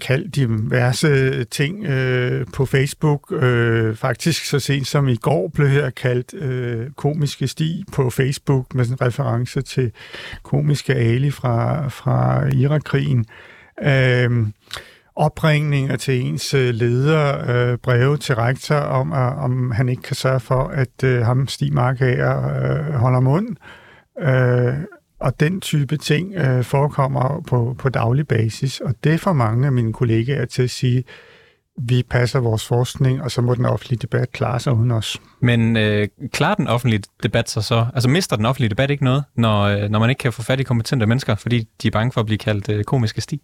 kaldt 0.00 0.36
diverse 0.36 1.44
ting 1.44 1.84
øh, 1.84 2.46
på 2.52 2.66
Facebook. 2.66 3.32
Øh, 3.32 3.96
faktisk 3.96 4.44
så 4.44 4.58
sent 4.58 4.86
som 4.86 5.08
i 5.08 5.16
går 5.16 5.48
blev 5.54 5.68
her 5.68 5.90
kaldt 5.90 6.34
øh, 6.34 6.90
komiske 6.90 7.48
sti 7.48 7.84
på 7.92 8.10
Facebook 8.10 8.74
med 8.74 8.86
en 8.86 9.00
reference 9.00 9.62
til 9.62 9.92
komiske 10.42 10.94
Ali 10.94 11.30
fra, 11.30 11.88
fra 11.88 12.46
Irakkrigen. 12.52 13.26
Øh, 13.82 14.46
opringninger 15.16 15.96
til 15.96 16.20
ens 16.20 16.54
øh, 16.54 16.74
leder, 16.74 17.50
øh, 17.50 17.78
breve 17.78 18.16
til 18.16 18.34
rektor 18.34 18.76
om, 18.76 19.12
at, 19.12 19.32
om 19.34 19.70
han 19.70 19.88
ikke 19.88 20.02
kan 20.02 20.16
sørge 20.16 20.40
for, 20.40 20.64
at 20.64 21.04
øh, 21.04 21.22
ham 21.22 21.48
Stig 21.48 21.74
Markager 21.74 22.36
øh, 22.38 22.94
holder 22.94 23.20
mund. 23.20 23.56
Øh, 24.20 24.74
og 25.20 25.40
den 25.40 25.60
type 25.60 25.96
ting 25.96 26.34
øh, 26.34 26.64
forekommer 26.64 27.42
på, 27.46 27.74
på 27.78 27.88
daglig 27.88 28.28
basis, 28.28 28.80
og 28.80 28.94
det 29.04 29.20
får 29.20 29.32
mange 29.32 29.66
af 29.66 29.72
mine 29.72 29.92
kollegaer 29.92 30.44
til 30.44 30.62
at 30.62 30.70
sige, 30.70 31.04
vi 31.78 32.02
passer 32.10 32.40
vores 32.40 32.66
forskning, 32.66 33.22
og 33.22 33.30
så 33.30 33.42
må 33.42 33.54
den 33.54 33.64
offentlige 33.64 33.98
debat 33.98 34.32
klare 34.32 34.60
sig 34.60 34.72
uden 34.72 34.90
os. 34.90 35.20
Men 35.40 35.76
øh, 35.76 36.08
klarer 36.32 36.54
den 36.54 36.68
offentlige 36.68 37.02
debat 37.22 37.50
sig 37.50 37.64
så? 37.64 37.86
Altså 37.94 38.08
mister 38.08 38.36
den 38.36 38.46
offentlige 38.46 38.70
debat 38.70 38.90
ikke 38.90 39.04
noget, 39.04 39.24
når, 39.36 39.62
øh, 39.62 39.90
når 39.90 39.98
man 39.98 40.10
ikke 40.10 40.20
kan 40.20 40.32
få 40.32 40.42
fat 40.42 40.60
i 40.60 40.62
kompetente 40.62 41.06
mennesker, 41.06 41.34
fordi 41.34 41.68
de 41.82 41.86
er 41.86 41.90
bange 41.90 42.12
for 42.12 42.20
at 42.20 42.26
blive 42.26 42.38
kaldt 42.38 42.68
øh, 42.68 42.84
komiske 42.84 43.20
sti? 43.20 43.42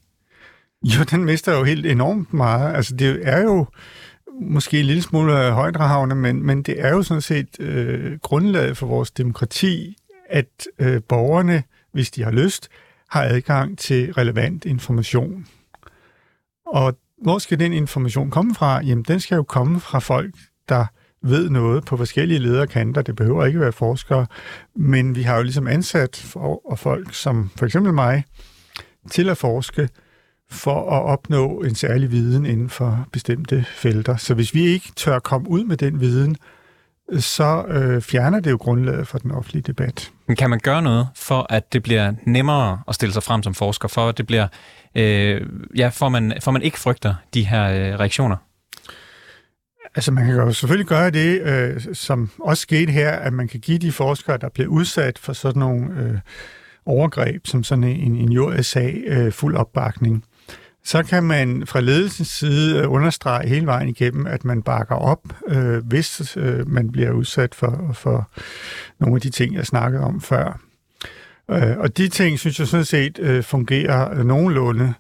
Jo, 0.83 1.03
den 1.11 1.25
mister 1.25 1.59
jo 1.59 1.65
helt 1.65 1.87
enormt 1.87 2.33
meget. 2.33 2.77
Altså 2.77 2.97
det 2.97 3.21
er 3.23 3.43
jo 3.43 3.67
måske 4.41 4.81
en 4.81 4.87
lille 4.87 5.03
smule 5.03 5.51
højdragende, 5.51 6.15
men, 6.15 6.47
men 6.47 6.63
det 6.63 6.75
er 6.79 6.91
jo 6.91 7.03
sådan 7.03 7.21
set 7.21 7.61
øh, 7.61 8.19
grundlaget 8.19 8.77
for 8.77 8.87
vores 8.87 9.11
demokrati, 9.11 9.97
at 10.31 10.67
øh, 10.79 11.03
borgerne, 11.09 11.63
hvis 11.93 12.11
de 12.11 12.25
har 12.25 12.31
lyst, 12.31 12.69
har 13.11 13.23
adgang 13.23 13.79
til 13.79 14.13
relevant 14.13 14.65
information. 14.65 15.47
Og 16.67 16.99
hvor 17.23 17.39
skal 17.39 17.59
den 17.59 17.73
information 17.73 18.31
komme 18.31 18.55
fra? 18.55 18.85
Jamen, 18.85 19.05
den 19.05 19.21
skal 19.21 19.37
jo 19.37 19.43
komme 19.43 19.81
fra 19.81 19.99
folk, 19.99 20.35
der 20.69 20.87
ved 21.23 21.51
noget 21.51 21.85
på 21.85 21.97
forskellige 21.97 22.39
lederkanter. 22.39 23.03
Det 23.03 23.17
behøver 23.17 23.45
ikke 23.45 23.61
være 23.61 23.73
forskere, 23.73 24.27
men 24.77 25.17
vi 25.17 25.23
har 25.23 25.37
jo 25.37 25.43
ligesom 25.43 25.67
ansat 25.67 26.17
for, 26.17 26.71
og 26.71 26.79
folk 26.79 27.15
som 27.15 27.51
for 27.57 27.67
eksempel 27.67 27.93
mig 27.93 28.25
til 29.11 29.29
at 29.29 29.39
forske 29.39 29.89
for 30.51 30.91
at 30.91 31.03
opnå 31.03 31.61
en 31.61 31.75
særlig 31.75 32.11
viden 32.11 32.47
inden 32.47 32.69
for 32.69 33.07
bestemte 33.13 33.65
felter. 33.75 34.17
Så 34.17 34.35
hvis 34.35 34.55
vi 34.55 34.63
ikke 34.63 34.93
tør 34.97 35.19
komme 35.19 35.51
ud 35.51 35.65
med 35.65 35.77
den 35.77 36.01
viden, 36.01 36.37
så 37.19 37.65
øh, 37.69 38.03
fjerner 38.03 38.41
det 38.41 38.51
jo 38.51 38.57
grundlaget 38.57 39.09
for 39.09 39.19
den 39.19 39.31
offentlige 39.31 39.63
debat. 39.63 40.13
Men 40.31 40.37
kan 40.37 40.51
man 40.51 40.61
gøre 40.61 40.83
noget 40.83 41.09
for, 41.15 41.47
at 41.51 41.73
det 41.73 41.83
bliver 41.83 42.13
nemmere 42.27 42.83
at 42.89 42.95
stille 42.95 43.13
sig 43.13 43.23
frem 43.23 43.43
som 43.43 43.55
forsker, 43.55 43.89
for 43.89 44.09
at 44.09 44.19
det 44.19 44.27
bliver, 44.27 44.49
øh, 44.95 45.47
ja, 45.77 45.89
for 45.89 46.09
man, 46.09 46.35
for 46.43 46.51
man 46.51 46.63
ikke 46.63 46.79
frygter 46.79 47.15
de 47.35 47.47
her 47.47 47.65
øh, 47.65 47.99
reaktioner? 48.01 48.37
Altså 49.95 50.13
man 50.13 50.27
kan 50.27 50.35
jo 50.35 50.53
selvfølgelig 50.53 50.87
gøre 50.87 51.11
det, 51.11 51.43
øh, 51.43 51.95
som 51.95 52.31
også 52.39 52.61
skete 52.61 52.93
her, 52.93 53.11
at 53.11 53.33
man 53.33 53.49
kan 53.49 53.61
give 53.61 53.79
de 53.79 53.93
forskere, 53.93 54.37
der 54.37 54.49
bliver 54.49 54.69
udsat 54.69 55.19
for 55.19 55.33
sådan 55.33 55.61
nogle 55.61 56.01
øh, 56.01 56.19
overgreb, 56.87 57.47
som 57.47 57.65
sådan 57.65 57.85
en, 57.85 58.17
en 58.17 58.33
jordsag, 58.33 59.03
øh, 59.07 59.33
fuld 59.33 59.57
opbakning 59.57 60.25
så 60.85 61.03
kan 61.03 61.23
man 61.23 61.67
fra 61.67 61.81
ledelsens 61.81 62.29
side 62.29 62.79
øh, 62.79 62.93
understrege 62.93 63.49
hele 63.49 63.67
vejen 63.67 63.89
igennem, 63.89 64.27
at 64.27 64.45
man 64.45 64.63
bakker 64.63 64.95
op, 64.95 65.23
øh, 65.49 65.87
hvis 65.87 66.37
øh, 66.37 66.69
man 66.69 66.93
bliver 66.93 67.11
udsat 67.11 67.55
for, 67.55 67.91
for 67.95 68.31
nogle 69.01 69.17
af 69.17 69.21
de 69.21 69.31
ting, 69.31 69.55
jeg 69.55 69.67
snakkede 69.67 70.03
om 70.03 70.21
før. 70.21 70.61
Øh, 71.51 71.79
og 71.79 71.97
de 71.97 72.09
ting, 72.09 72.39
synes 72.39 72.59
jeg 72.59 72.69
sådan 72.69 72.85
set 72.85 73.19
øh, 73.19 73.43
fungerer 73.43 74.23
nogenlunde. 74.23 74.95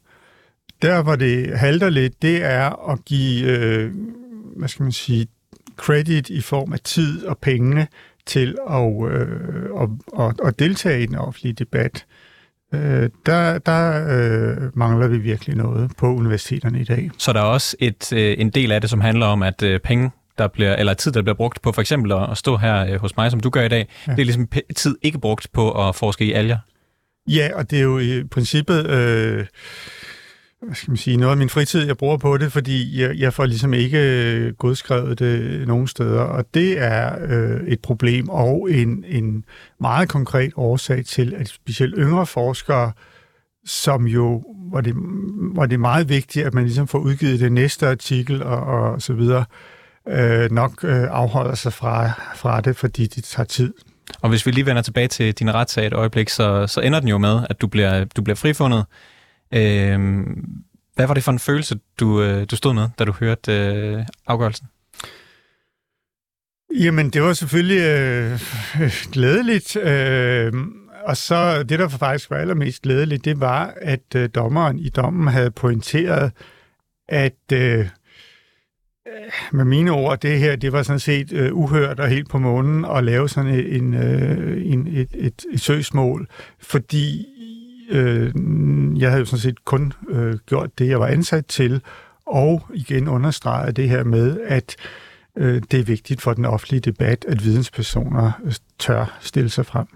Der, 0.82 1.02
hvor 1.02 1.16
det 1.16 1.58
halter 1.58 1.88
lidt, 1.88 2.22
det 2.22 2.44
er 2.44 2.90
at 2.90 3.04
give, 3.04 3.46
øh, 3.46 3.92
hvad 4.56 4.68
skal 4.68 4.82
man 4.82 4.92
sige, 4.92 5.26
credit 5.76 6.30
i 6.30 6.40
form 6.40 6.72
af 6.72 6.80
tid 6.80 7.24
og 7.24 7.38
penge 7.38 7.88
til 8.26 8.56
at, 8.70 9.10
øh, 9.10 9.64
at, 9.80 9.88
at, 10.20 10.40
at 10.44 10.58
deltage 10.58 11.02
i 11.02 11.06
den 11.06 11.16
offentlige 11.16 11.52
debat. 11.52 11.94
Øh, 11.94 12.29
der 13.26 13.58
der 13.58 14.06
øh, 14.08 14.56
mangler 14.74 15.08
vi 15.08 15.18
virkelig 15.18 15.56
noget 15.56 15.90
på 15.98 16.06
universiteterne 16.06 16.80
i 16.80 16.84
dag. 16.84 17.10
Så 17.18 17.32
der 17.32 17.40
er 17.40 17.44
også 17.44 17.76
et, 17.78 18.12
øh, 18.12 18.34
en 18.38 18.50
del 18.50 18.72
af 18.72 18.80
det, 18.80 18.90
som 18.90 19.00
handler 19.00 19.26
om, 19.26 19.42
at 19.42 19.62
øh, 19.62 19.80
penge 19.80 20.10
der 20.38 20.48
bliver, 20.48 20.76
eller 20.76 20.94
tid, 20.94 21.12
der 21.12 21.22
bliver 21.22 21.34
brugt 21.34 21.62
på 21.62 21.72
for 21.72 21.80
eksempel 21.80 22.12
at, 22.12 22.38
stå 22.38 22.56
her 22.56 22.86
øh, 22.86 23.00
hos 23.00 23.16
mig, 23.16 23.30
som 23.30 23.40
du 23.40 23.50
gør 23.50 23.62
i 23.62 23.68
dag, 23.68 23.88
ja. 24.06 24.12
det 24.12 24.20
er 24.20 24.24
ligesom 24.24 24.48
tid 24.76 24.96
ikke 25.02 25.18
brugt 25.18 25.48
på 25.52 25.88
at 25.88 25.96
forske 25.96 26.24
i 26.24 26.32
alger. 26.32 26.58
Ja, 27.28 27.48
og 27.54 27.70
det 27.70 27.78
er 27.78 27.82
jo 27.82 27.98
i 27.98 28.24
princippet... 28.24 28.86
Øh, 28.90 29.46
hvad 30.62 30.74
skal 30.74 30.90
man 30.90 30.96
sige, 30.96 31.16
noget 31.16 31.30
af 31.30 31.36
min 31.36 31.48
fritid, 31.48 31.86
jeg 31.86 31.96
bruger 31.96 32.16
på 32.16 32.36
det, 32.36 32.52
fordi 32.52 33.00
jeg, 33.00 33.18
jeg 33.18 33.32
får 33.32 33.46
ligesom 33.46 33.74
ikke 33.74 33.98
øh, 33.98 34.54
godskrevet 34.54 35.18
det 35.18 35.68
nogen 35.68 35.86
steder, 35.86 36.20
og 36.20 36.44
det 36.54 36.78
er 36.78 37.14
øh, 37.28 37.60
et 37.66 37.80
problem 37.80 38.28
og 38.28 38.68
en, 38.70 39.04
en 39.08 39.44
meget 39.80 40.08
konkret 40.08 40.52
årsag 40.56 41.04
til, 41.04 41.34
at 41.34 41.48
specielt 41.48 41.94
yngre 41.98 42.26
forskere, 42.26 42.92
som 43.66 44.06
jo, 44.06 44.44
hvor 44.70 44.80
det, 44.80 44.94
hvor 45.52 45.66
det 45.66 45.74
er 45.74 45.78
meget 45.78 46.08
vigtigt, 46.08 46.46
at 46.46 46.54
man 46.54 46.64
ligesom 46.64 46.88
får 46.88 46.98
udgivet 46.98 47.40
det 47.40 47.52
næste 47.52 47.88
artikel 47.88 48.42
og, 48.42 48.60
og 48.60 49.02
så 49.02 49.12
videre, 49.12 49.44
øh, 50.08 50.50
nok 50.50 50.84
øh, 50.84 51.02
afholder 51.10 51.54
sig 51.54 51.72
fra, 51.72 52.10
fra 52.36 52.60
det, 52.60 52.76
fordi 52.76 53.06
det 53.06 53.24
tager 53.24 53.46
tid. 53.46 53.74
Og 54.20 54.28
hvis 54.28 54.46
vi 54.46 54.50
lige 54.50 54.66
vender 54.66 54.82
tilbage 54.82 55.08
til 55.08 55.34
din 55.34 55.54
retssag 55.54 55.86
et 55.86 55.92
øjeblik, 55.92 56.28
så, 56.28 56.66
så 56.66 56.80
ender 56.80 57.00
den 57.00 57.08
jo 57.08 57.18
med, 57.18 57.40
at 57.50 57.60
du 57.60 57.66
bliver, 57.66 58.04
du 58.04 58.22
bliver 58.22 58.36
frifundet, 58.36 58.84
Øh, 59.54 60.26
hvad 60.94 61.06
var 61.06 61.14
det 61.14 61.24
for 61.24 61.32
en 61.32 61.38
følelse, 61.38 61.78
du, 62.00 62.22
øh, 62.22 62.46
du 62.50 62.56
stod 62.56 62.74
med, 62.74 62.88
da 62.98 63.04
du 63.04 63.12
hørte 63.12 63.52
øh, 63.52 64.04
afgørelsen? 64.26 64.66
Jamen, 66.74 67.10
det 67.10 67.22
var 67.22 67.32
selvfølgelig 67.32 67.80
øh, 67.80 68.40
glædeligt. 69.12 69.76
Øh, 69.76 70.52
og 71.04 71.16
så 71.16 71.62
det, 71.62 71.78
der 71.78 71.88
faktisk 71.88 72.30
var 72.30 72.36
allermest 72.36 72.82
glædeligt, 72.82 73.24
det 73.24 73.40
var, 73.40 73.74
at 73.80 74.14
øh, 74.16 74.28
dommeren 74.34 74.78
i 74.78 74.88
dommen 74.88 75.28
havde 75.28 75.50
pointeret, 75.50 76.32
at 77.08 77.52
øh, 77.52 77.88
med 79.52 79.64
mine 79.64 79.90
ord, 79.90 80.20
det 80.20 80.38
her, 80.38 80.56
det 80.56 80.72
var 80.72 80.82
sådan 80.82 81.00
set 81.00 81.32
øh, 81.32 81.54
uhørt 81.54 82.00
og 82.00 82.08
helt 82.08 82.28
på 82.28 82.38
månen 82.38 82.84
at 82.84 83.04
lave 83.04 83.28
sådan 83.28 83.54
en, 83.54 83.94
øh, 83.94 84.72
en, 84.72 84.86
et, 84.86 85.08
et, 85.14 85.44
et 85.52 85.60
søgsmål, 85.60 86.28
fordi 86.58 87.26
øh, 87.90 88.32
jeg 89.00 89.10
havde 89.10 89.20
jo 89.20 89.24
sådan 89.24 89.40
set 89.40 89.64
kun 89.64 89.92
øh, 90.08 90.38
gjort 90.46 90.78
det, 90.78 90.88
jeg 90.88 91.00
var 91.00 91.06
ansat 91.06 91.46
til, 91.46 91.80
og 92.26 92.62
igen 92.74 93.08
understreget 93.08 93.76
det 93.76 93.88
her 93.88 94.04
med, 94.04 94.40
at 94.46 94.76
øh, 95.36 95.62
det 95.70 95.80
er 95.80 95.84
vigtigt 95.84 96.22
for 96.22 96.32
den 96.32 96.44
offentlige 96.44 96.80
debat, 96.80 97.24
at 97.28 97.44
videnspersoner 97.44 98.32
øh, 98.44 98.54
tør 98.78 99.18
stille 99.20 99.50
sig 99.50 99.66
frem. 99.66 99.86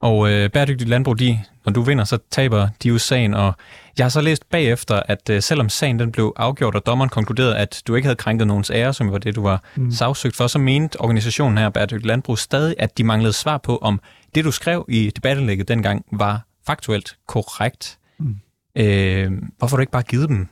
Og 0.00 0.30
øh, 0.30 0.50
bæredygtigt 0.50 0.90
landbrug, 0.90 1.18
de, 1.18 1.38
når 1.64 1.72
du 1.72 1.82
vinder, 1.82 2.04
så 2.04 2.18
taber 2.30 2.68
de 2.82 2.88
jo 2.88 2.98
sagen, 2.98 3.34
og 3.34 3.52
jeg 3.98 4.04
har 4.04 4.08
så 4.08 4.20
læst 4.20 4.50
bagefter, 4.50 5.02
at 5.08 5.30
øh, 5.30 5.42
selvom 5.42 5.68
sagen 5.68 5.98
den 5.98 6.12
blev 6.12 6.32
afgjort, 6.36 6.74
og 6.74 6.86
dommeren 6.86 7.08
konkluderede, 7.08 7.56
at 7.56 7.82
du 7.86 7.94
ikke 7.94 8.06
havde 8.06 8.16
krænket 8.16 8.46
nogens 8.46 8.70
ære, 8.70 8.94
som 8.94 9.12
var 9.12 9.18
det, 9.18 9.34
du 9.34 9.42
var 9.42 9.62
mm. 9.76 9.90
sagsøgt 9.90 10.36
for, 10.36 10.46
så 10.46 10.58
mente 10.58 11.00
organisationen 11.00 11.58
her, 11.58 11.68
Bæredygtigt 11.70 12.06
Landbrug, 12.06 12.38
stadig, 12.38 12.74
at 12.78 12.98
de 12.98 13.04
manglede 13.04 13.32
svar 13.32 13.58
på, 13.58 13.76
om 13.76 14.00
det, 14.34 14.44
du 14.44 14.50
skrev 14.50 14.86
i 14.88 15.12
debattenlægget 15.16 15.68
dengang, 15.68 16.04
var 16.12 16.46
faktuelt 16.66 17.16
korrekt. 17.26 17.98
Mm. 18.18 18.36
Øh, 18.76 19.32
hvorfor 19.58 19.76
har 19.76 19.76
du 19.76 19.80
ikke 19.80 19.92
bare 19.92 20.02
givet 20.02 20.28
dem 20.28 20.48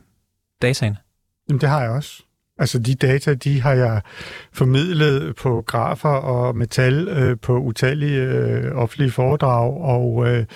dataene? 0.63 0.97
Jamen, 1.49 1.61
det 1.61 1.69
har 1.69 1.81
jeg 1.81 1.91
også. 1.91 2.23
Altså, 2.59 2.79
de 2.79 2.95
data, 2.95 3.35
de 3.35 3.61
har 3.61 3.73
jeg 3.73 4.01
formidlet 4.53 5.37
på 5.37 5.65
grafer 5.67 6.09
og 6.09 6.57
metal 6.57 7.09
øh, 7.09 7.39
på 7.39 7.59
utallige 7.59 8.23
øh, 8.23 8.77
offentlige 8.77 9.11
foredrag 9.11 9.81
og 9.81 10.29
øh, 10.29 10.47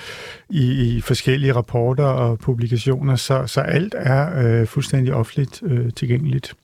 i, 0.50 0.96
i 0.96 1.00
forskellige 1.00 1.54
rapporter 1.54 2.04
og 2.04 2.38
publikationer, 2.38 3.16
så, 3.16 3.46
så 3.46 3.60
alt 3.60 3.94
er 3.98 4.44
øh, 4.44 4.66
fuldstændig 4.66 5.14
offentligt 5.14 5.62
øh, 5.62 5.92
tilgængeligt. 5.92 6.54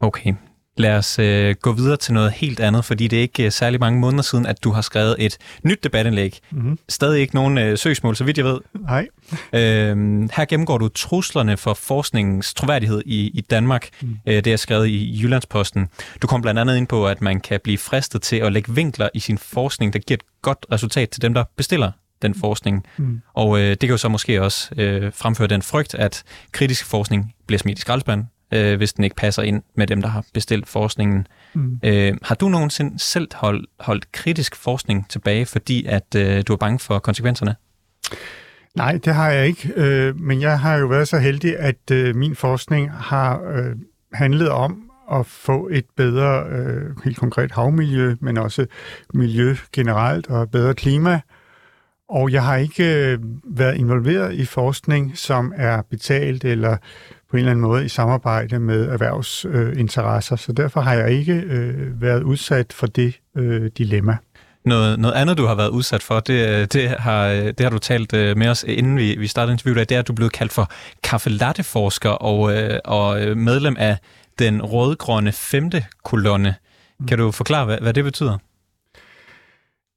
Okay, 0.00 0.34
Lad 0.76 0.96
os 0.96 1.18
øh, 1.18 1.54
gå 1.62 1.72
videre 1.72 1.96
til 1.96 2.14
noget 2.14 2.32
helt 2.32 2.60
andet, 2.60 2.84
fordi 2.84 3.08
det 3.08 3.16
er 3.16 3.20
ikke 3.20 3.44
øh, 3.44 3.52
særlig 3.52 3.80
mange 3.80 4.00
måneder 4.00 4.22
siden, 4.22 4.46
at 4.46 4.64
du 4.64 4.70
har 4.70 4.82
skrevet 4.82 5.16
et 5.18 5.38
nyt 5.62 5.84
debatindlæg. 5.84 6.38
Mm-hmm. 6.50 6.78
Stadig 6.88 7.20
ikke 7.20 7.34
nogen 7.34 7.58
øh, 7.58 7.78
søgsmål, 7.78 8.16
så 8.16 8.24
vidt 8.24 8.38
jeg 8.38 8.44
ved. 8.44 8.60
Nej. 8.88 9.08
Øh, 9.52 10.28
her 10.36 10.44
gennemgår 10.44 10.78
du 10.78 10.88
truslerne 10.88 11.56
for 11.56 11.74
forskningens 11.74 12.54
troværdighed 12.54 13.02
i, 13.06 13.30
i 13.34 13.40
Danmark. 13.40 13.88
Mm. 14.02 14.16
Øh, 14.26 14.44
det 14.44 14.52
er 14.52 14.56
skrevet 14.56 14.86
i 14.86 15.20
Jyllandsposten. 15.22 15.88
Du 16.22 16.26
kom 16.26 16.42
blandt 16.42 16.60
andet 16.60 16.76
ind 16.76 16.86
på, 16.86 17.06
at 17.06 17.22
man 17.22 17.40
kan 17.40 17.60
blive 17.64 17.78
fristet 17.78 18.22
til 18.22 18.36
at 18.36 18.52
lægge 18.52 18.74
vinkler 18.74 19.08
i 19.14 19.20
sin 19.20 19.38
forskning, 19.38 19.92
der 19.92 19.98
giver 19.98 20.16
et 20.16 20.42
godt 20.42 20.66
resultat 20.72 21.10
til 21.10 21.22
dem, 21.22 21.34
der 21.34 21.44
bestiller 21.56 21.92
den 22.22 22.34
forskning. 22.34 22.86
Mm. 22.96 23.20
Og 23.34 23.58
øh, 23.58 23.70
det 23.70 23.80
kan 23.80 23.90
jo 23.90 23.96
så 23.96 24.08
måske 24.08 24.42
også 24.42 24.70
øh, 24.76 25.12
fremføre 25.14 25.48
den 25.48 25.62
frygt, 25.62 25.94
at 25.94 26.22
kritisk 26.52 26.84
forskning 26.84 27.34
bliver 27.46 27.58
smidt 27.58 27.78
i 27.78 27.80
skraldespanden, 27.80 28.26
øh, 28.52 28.76
hvis 28.76 28.92
den 28.92 29.04
ikke 29.04 29.16
passer 29.16 29.42
ind 29.42 29.62
med 29.76 29.86
dem, 29.86 30.02
der 30.02 30.08
har 30.08 30.24
bestilt 30.34 30.68
forskningen. 30.68 31.26
Mm. 31.54 31.80
Øh, 31.82 32.14
har 32.22 32.34
du 32.34 32.48
nogensinde 32.48 32.98
selv 32.98 33.28
hold, 33.34 33.64
holdt 33.80 34.12
kritisk 34.12 34.56
forskning 34.56 35.08
tilbage, 35.08 35.46
fordi 35.46 35.86
at 35.86 36.14
øh, 36.16 36.42
du 36.48 36.52
er 36.52 36.56
bange 36.56 36.78
for 36.78 36.98
konsekvenserne? 36.98 37.56
Nej, 38.76 38.98
det 39.04 39.14
har 39.14 39.30
jeg 39.30 39.46
ikke. 39.46 39.72
Øh, 39.76 40.20
men 40.20 40.40
jeg 40.40 40.60
har 40.60 40.76
jo 40.76 40.86
været 40.86 41.08
så 41.08 41.18
heldig, 41.18 41.58
at 41.58 41.90
øh, 41.92 42.16
min 42.16 42.36
forskning 42.36 42.92
har 42.92 43.40
øh, 43.40 43.76
handlet 44.12 44.48
om 44.48 44.90
at 45.12 45.26
få 45.26 45.68
et 45.72 45.84
bedre, 45.96 46.46
øh, 46.46 47.04
helt 47.04 47.16
konkret 47.16 47.52
havmiljø, 47.52 48.16
men 48.20 48.38
også 48.38 48.66
miljø 49.14 49.56
generelt 49.72 50.26
og 50.30 50.50
bedre 50.50 50.74
klima. 50.74 51.20
Og 52.08 52.32
jeg 52.32 52.44
har 52.44 52.56
ikke 52.56 53.12
øh, 53.12 53.18
været 53.44 53.76
involveret 53.76 54.34
i 54.34 54.44
forskning, 54.44 55.18
som 55.18 55.52
er 55.56 55.82
betalt 55.82 56.44
eller 56.44 56.76
på 57.32 57.36
en 57.36 57.38
eller 57.38 57.50
anden 57.50 57.62
måde 57.62 57.84
i 57.84 57.88
samarbejde 57.88 58.58
med 58.58 58.88
erhvervsinteresser, 58.88 60.36
så 60.36 60.52
derfor 60.52 60.80
har 60.80 60.94
jeg 60.94 61.10
ikke 61.10 61.32
øh, 61.32 62.02
været 62.02 62.22
udsat 62.22 62.72
for 62.72 62.86
det 62.86 63.20
øh, 63.36 63.70
dilemma. 63.78 64.16
Noget, 64.64 64.98
noget 64.98 65.14
andet, 65.14 65.38
du 65.38 65.46
har 65.46 65.54
været 65.54 65.68
udsat 65.68 66.02
for, 66.02 66.20
det, 66.20 66.48
øh, 66.48 66.66
det, 66.72 66.88
har, 66.88 67.26
øh, 67.26 67.44
det 67.46 67.60
har 67.60 67.70
du 67.70 67.78
talt 67.78 68.14
øh, 68.14 68.36
med 68.36 68.48
os, 68.48 68.64
inden 68.68 68.96
vi, 68.96 69.16
vi 69.18 69.26
startede 69.26 69.52
interviewet, 69.52 69.88
det 69.88 69.94
er, 69.94 69.98
at 69.98 70.08
du 70.08 70.12
er 70.12 70.16
blevet 70.16 70.32
kaldt 70.32 70.52
for 70.52 70.70
kaffelatteforsker 71.02 72.10
og, 72.10 72.56
øh, 72.56 72.78
og 72.84 73.36
medlem 73.36 73.76
af 73.78 73.96
den 74.38 74.62
rødgrønne 74.62 75.32
femte 75.32 75.84
kolonne. 76.04 76.54
Kan 77.08 77.18
du 77.18 77.30
forklare, 77.30 77.64
hvad, 77.64 77.78
hvad 77.78 77.94
det 77.94 78.04
betyder? 78.04 78.38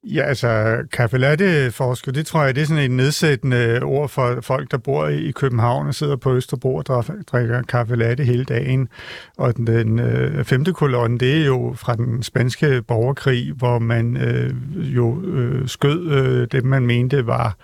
Ja, 0.08 0.22
altså, 0.22 0.76
kaffe 0.92 1.18
latte 1.18 1.70
forsker, 1.70 2.12
det 2.12 2.26
tror 2.26 2.44
jeg, 2.44 2.54
det 2.54 2.62
er 2.62 2.66
sådan 2.66 2.82
et 2.82 2.90
nedsættende 2.90 3.82
ord 3.82 4.08
for 4.08 4.38
folk, 4.40 4.70
der 4.70 4.78
bor 4.78 5.06
i 5.06 5.30
København 5.30 5.86
og 5.86 5.94
sidder 5.94 6.16
på 6.16 6.34
Østerbro 6.34 6.76
og 6.76 7.04
drikker 7.32 7.62
kaffe 7.62 7.96
latte 7.96 8.24
hele 8.24 8.44
dagen. 8.44 8.88
Og 9.36 9.56
den, 9.56 9.66
den 9.66 9.98
øh, 9.98 10.44
femte 10.44 10.72
kolonne, 10.72 11.18
det 11.18 11.40
er 11.40 11.46
jo 11.46 11.74
fra 11.76 11.96
den 11.96 12.22
spanske 12.22 12.82
borgerkrig, 12.82 13.52
hvor 13.52 13.78
man 13.78 14.16
øh, 14.16 14.54
jo 14.96 15.22
øh, 15.24 15.68
skød 15.68 16.10
øh, 16.10 16.48
dem, 16.52 16.66
man 16.66 16.86
mente 16.86 17.26
var 17.26 17.56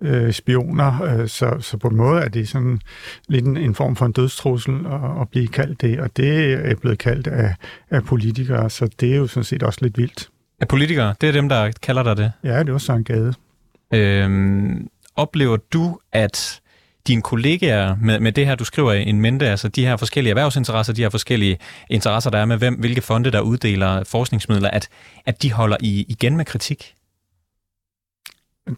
øh, 0.00 0.32
spioner. 0.32 1.02
Øh, 1.02 1.28
så, 1.28 1.56
så 1.60 1.76
på 1.76 1.88
en 1.88 1.96
måde 1.96 2.22
er 2.22 2.28
det 2.28 2.48
sådan 2.48 2.80
lidt 3.28 3.44
en, 3.44 3.56
en 3.56 3.74
form 3.74 3.96
for 3.96 4.06
en 4.06 4.12
dødstrussel 4.12 4.74
at, 4.74 5.20
at 5.20 5.28
blive 5.28 5.48
kaldt 5.48 5.80
det, 5.80 6.00
og 6.00 6.16
det 6.16 6.52
er 6.52 6.74
blevet 6.74 6.98
kaldt 6.98 7.26
af, 7.26 7.54
af 7.90 8.04
politikere, 8.04 8.70
så 8.70 8.88
det 9.00 9.12
er 9.12 9.16
jo 9.16 9.26
sådan 9.26 9.44
set 9.44 9.62
også 9.62 9.78
lidt 9.82 9.98
vildt. 9.98 10.30
Af 10.64 10.68
politikere? 10.68 11.14
Det 11.20 11.28
er 11.28 11.32
dem, 11.32 11.48
der 11.48 11.72
kalder 11.82 12.02
dig 12.02 12.16
det? 12.16 12.32
Ja, 12.44 12.62
det 12.62 12.72
var 12.72 12.78
Søren 12.78 13.04
Gade. 13.04 13.34
Øhm, 13.94 14.88
oplever 15.16 15.56
du, 15.56 15.98
at 16.12 16.60
dine 17.06 17.22
kollegaer 17.22 17.96
med, 18.00 18.20
med 18.20 18.32
det 18.32 18.46
her, 18.46 18.54
du 18.54 18.64
skriver 18.64 18.92
en 18.92 19.20
mente, 19.20 19.48
altså 19.48 19.68
de 19.68 19.86
her 19.86 19.96
forskellige 19.96 20.30
erhvervsinteresser, 20.30 20.92
de 20.92 21.02
her 21.02 21.08
forskellige 21.08 21.58
interesser, 21.90 22.30
der 22.30 22.38
er 22.38 22.44
med 22.44 22.56
hvem, 22.56 22.74
hvilke 22.74 23.00
fonde, 23.00 23.30
der 23.30 23.40
uddeler 23.40 24.04
forskningsmidler, 24.04 24.70
at, 24.70 24.88
at 25.26 25.42
de 25.42 25.52
holder 25.52 25.76
i, 25.80 26.06
igen 26.08 26.36
med 26.36 26.44
kritik? 26.44 26.94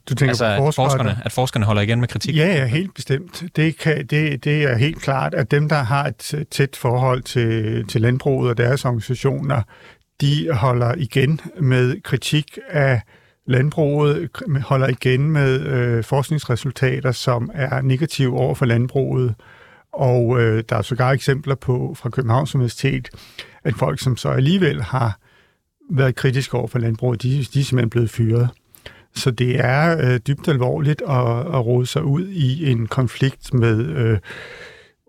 Du 0.08 0.14
tænker 0.14 0.28
altså, 0.28 0.56
på 0.58 0.70
forskerne, 0.70 1.18
at 1.24 1.32
forskerne 1.32 1.64
holder 1.64 1.82
igen 1.82 2.00
med 2.00 2.08
kritik? 2.08 2.36
Ja, 2.36 2.46
ja, 2.46 2.66
helt 2.66 2.94
bestemt. 2.94 3.44
Det, 3.56 3.78
kan, 3.78 4.06
det, 4.06 4.44
det 4.44 4.62
er 4.62 4.76
helt 4.76 5.02
klart, 5.02 5.34
at 5.34 5.50
dem, 5.50 5.68
der 5.68 5.82
har 5.82 6.04
et 6.04 6.46
tæt 6.50 6.76
forhold 6.76 7.22
til, 7.22 7.84
til 7.86 8.00
landbruget 8.00 8.50
og 8.50 8.56
deres 8.56 8.84
organisationer, 8.84 9.62
de 10.20 10.52
holder 10.52 10.94
igen 10.94 11.40
med 11.60 12.00
kritik 12.02 12.58
af 12.68 13.00
landbruget, 13.46 14.28
holder 14.64 14.88
igen 14.88 15.30
med 15.30 15.60
øh, 15.60 16.04
forskningsresultater, 16.04 17.12
som 17.12 17.50
er 17.54 17.80
negative 17.82 18.38
over 18.38 18.54
for 18.54 18.66
landbruget. 18.66 19.34
Og 19.92 20.40
øh, 20.40 20.64
der 20.68 20.76
er 20.76 20.82
sågar 20.82 21.12
eksempler 21.12 21.54
på 21.54 21.94
fra 21.96 22.10
Københavns 22.10 22.54
Universitet, 22.54 23.08
at 23.64 23.74
folk, 23.74 24.00
som 24.00 24.16
så 24.16 24.28
alligevel 24.28 24.82
har 24.82 25.18
været 25.90 26.16
kritiske 26.16 26.56
over 26.56 26.66
for 26.66 26.78
landbruget, 26.78 27.22
de, 27.22 27.28
de 27.28 27.60
er 27.60 27.64
simpelthen 27.64 27.90
blevet 27.90 28.10
fyret. 28.10 28.48
Så 29.14 29.30
det 29.30 29.64
er 29.64 30.12
øh, 30.12 30.20
dybt 30.26 30.48
alvorligt 30.48 31.02
at, 31.02 31.38
at 31.38 31.66
rode 31.66 31.86
sig 31.86 32.04
ud 32.04 32.28
i 32.28 32.70
en 32.70 32.86
konflikt 32.86 33.54
med 33.54 33.86
øh, 33.86 34.18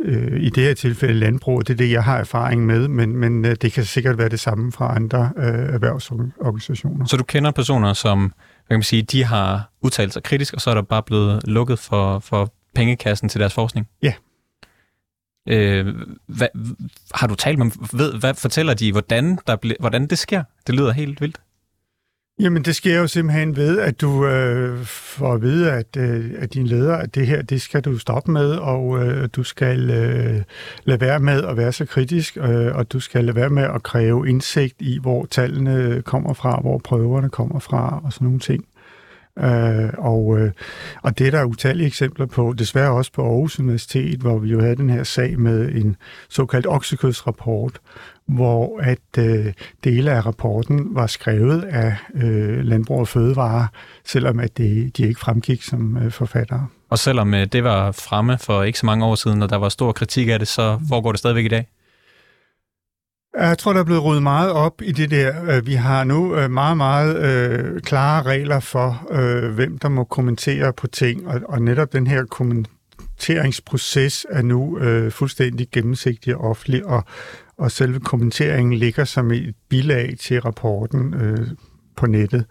øh, 0.01 0.41
i 0.41 0.49
det 0.49 0.63
her 0.63 0.73
tilfælde 0.73 1.13
landbrug. 1.13 1.67
Det 1.67 1.73
er 1.73 1.77
det, 1.77 1.91
jeg 1.91 2.03
har 2.03 2.17
erfaring 2.17 2.65
med, 2.65 2.87
men, 2.87 3.17
men 3.17 3.45
øh, 3.45 3.55
det 3.61 3.73
kan 3.73 3.85
sikkert 3.85 4.17
være 4.17 4.29
det 4.29 4.39
samme 4.39 4.71
fra 4.71 4.95
andre 4.95 5.31
øh, 5.37 5.73
erhvervsorganisationer. 5.73 7.05
Så 7.05 7.17
du 7.17 7.23
kender 7.23 7.51
personer, 7.51 7.93
som 7.93 8.19
hvad 8.19 8.75
kan 8.75 8.77
man 8.77 8.83
sige, 8.83 9.01
de 9.01 9.23
har 9.23 9.71
udtalt 9.81 10.13
sig 10.13 10.23
kritisk, 10.23 10.53
og 10.53 10.61
så 10.61 10.69
er 10.69 10.73
der 10.73 10.81
bare 10.81 11.03
blevet 11.03 11.47
lukket 11.47 11.79
for, 11.79 12.19
for 12.19 12.53
pengekassen 12.75 13.29
til 13.29 13.39
deres 13.39 13.53
forskning? 13.53 13.87
Ja. 14.03 14.13
Øh, 15.49 15.95
hvad, 16.27 16.47
har 17.13 17.27
du 17.27 17.35
talt 17.35 17.57
med 17.57 17.65
dem? 17.65 17.99
Ved, 17.99 18.13
hvad 18.13 18.33
fortæller 18.33 18.73
de, 18.73 18.91
hvordan, 18.91 19.39
der 19.47 19.55
ble, 19.55 19.75
hvordan 19.79 20.07
det 20.07 20.17
sker? 20.17 20.43
Det 20.67 20.75
lyder 20.75 20.91
helt 20.91 21.21
vildt. 21.21 21.37
Jamen, 22.39 22.63
det 22.63 22.75
sker 22.75 22.99
jo 22.99 23.07
simpelthen 23.07 23.55
ved, 23.55 23.79
at 23.79 24.01
du 24.01 24.25
øh, 24.25 24.85
får 24.85 25.33
at 25.33 25.41
vide, 25.41 25.71
at, 25.71 25.97
øh, 25.97 26.31
at 26.37 26.53
din 26.53 26.67
leder, 26.67 26.95
at 26.95 27.15
det 27.15 27.27
her, 27.27 27.41
det 27.41 27.61
skal 27.61 27.81
du 27.81 27.97
stoppe 27.97 28.31
med, 28.31 28.49
og 28.51 29.05
øh, 29.05 29.29
du 29.35 29.43
skal 29.43 29.89
øh, 29.89 30.43
lade 30.83 31.01
være 31.01 31.19
med 31.19 31.43
at 31.43 31.57
være 31.57 31.71
så 31.71 31.85
kritisk, 31.85 32.37
øh, 32.37 32.75
og 32.75 32.91
du 32.93 32.99
skal 32.99 33.25
lade 33.25 33.35
være 33.35 33.49
med 33.49 33.63
at 33.63 33.83
kræve 33.83 34.29
indsigt 34.29 34.75
i, 34.79 34.99
hvor 35.01 35.25
tallene 35.25 36.01
kommer 36.01 36.33
fra, 36.33 36.59
hvor 36.61 36.77
prøverne 36.77 37.29
kommer 37.29 37.59
fra, 37.59 38.01
og 38.03 38.13
sådan 38.13 38.25
nogle 38.25 38.39
ting. 38.39 38.65
Øh, 39.39 39.89
og, 39.97 40.39
øh, 40.39 40.51
og 41.01 41.17
det 41.17 41.27
er 41.27 41.31
der 41.31 41.43
utallige 41.43 41.87
eksempler 41.87 42.25
på, 42.25 42.53
desværre 42.57 42.91
også 42.91 43.11
på 43.11 43.21
Aarhus 43.21 43.59
Universitet, 43.59 44.19
hvor 44.19 44.37
vi 44.37 44.49
jo 44.49 44.61
havde 44.61 44.75
den 44.75 44.89
her 44.89 45.03
sag 45.03 45.39
med 45.39 45.69
en 45.75 45.95
såkaldt 46.29 46.67
oksekødsrapport, 46.67 47.79
hvor 48.25 48.79
at 48.79 49.17
øh, 49.17 49.53
dele 49.83 50.11
af 50.11 50.25
rapporten 50.25 50.87
var 50.95 51.07
skrevet 51.07 51.63
af 51.63 51.95
øh, 52.15 52.63
Landbrug 52.63 52.99
og 52.99 53.07
Fødevare, 53.07 53.67
selvom 54.05 54.39
at 54.39 54.57
det, 54.57 54.97
de 54.97 55.07
ikke 55.07 55.19
fremgik 55.19 55.63
som 55.63 55.97
øh, 55.97 56.11
forfattere. 56.11 56.67
Og 56.89 56.99
selvom 56.99 57.33
øh, 57.33 57.45
det 57.45 57.63
var 57.63 57.91
fremme 57.91 58.37
for 58.37 58.63
ikke 58.63 58.79
så 58.79 58.85
mange 58.85 59.05
år 59.05 59.15
siden, 59.15 59.41
og 59.41 59.49
der 59.49 59.55
var 59.55 59.69
stor 59.69 59.91
kritik 59.91 60.27
af 60.27 60.39
det, 60.39 60.47
så 60.47 60.79
foregår 60.89 61.11
det 61.11 61.19
stadigvæk 61.19 61.45
i 61.45 61.47
dag? 61.47 61.67
Jeg 63.39 63.57
tror, 63.57 63.73
der 63.73 63.79
er 63.79 63.83
blevet 63.83 64.03
ryddet 64.03 64.23
meget 64.23 64.51
op 64.51 64.81
i 64.81 64.91
det 64.91 65.11
der. 65.11 65.43
Øh, 65.43 65.67
vi 65.67 65.73
har 65.73 66.03
nu 66.03 66.35
øh, 66.35 66.51
meget, 66.51 66.77
meget 66.77 67.17
øh, 67.17 67.81
klare 67.81 68.23
regler 68.23 68.59
for, 68.59 69.07
øh, 69.11 69.55
hvem 69.55 69.77
der 69.77 69.89
må 69.89 70.03
kommentere 70.03 70.73
på 70.73 70.87
ting, 70.87 71.27
og, 71.27 71.41
og 71.49 71.61
netop 71.61 71.93
den 71.93 72.07
her 72.07 72.25
kommenteringsproces 72.25 74.25
er 74.29 74.41
nu 74.41 74.79
øh, 74.79 75.11
fuldstændig 75.11 75.67
gennemsigtig 75.71 76.35
og 76.35 76.49
offentlig, 76.49 76.85
og, 76.85 77.03
og 77.57 77.71
selve 77.71 77.99
kommenteringen 77.99 78.73
ligger 78.73 79.05
som 79.05 79.31
et 79.31 79.55
bilag 79.69 80.15
til 80.19 80.41
rapporten 80.41 81.13
øh, 81.13 81.47
på 81.95 82.05
nettet. 82.05 82.45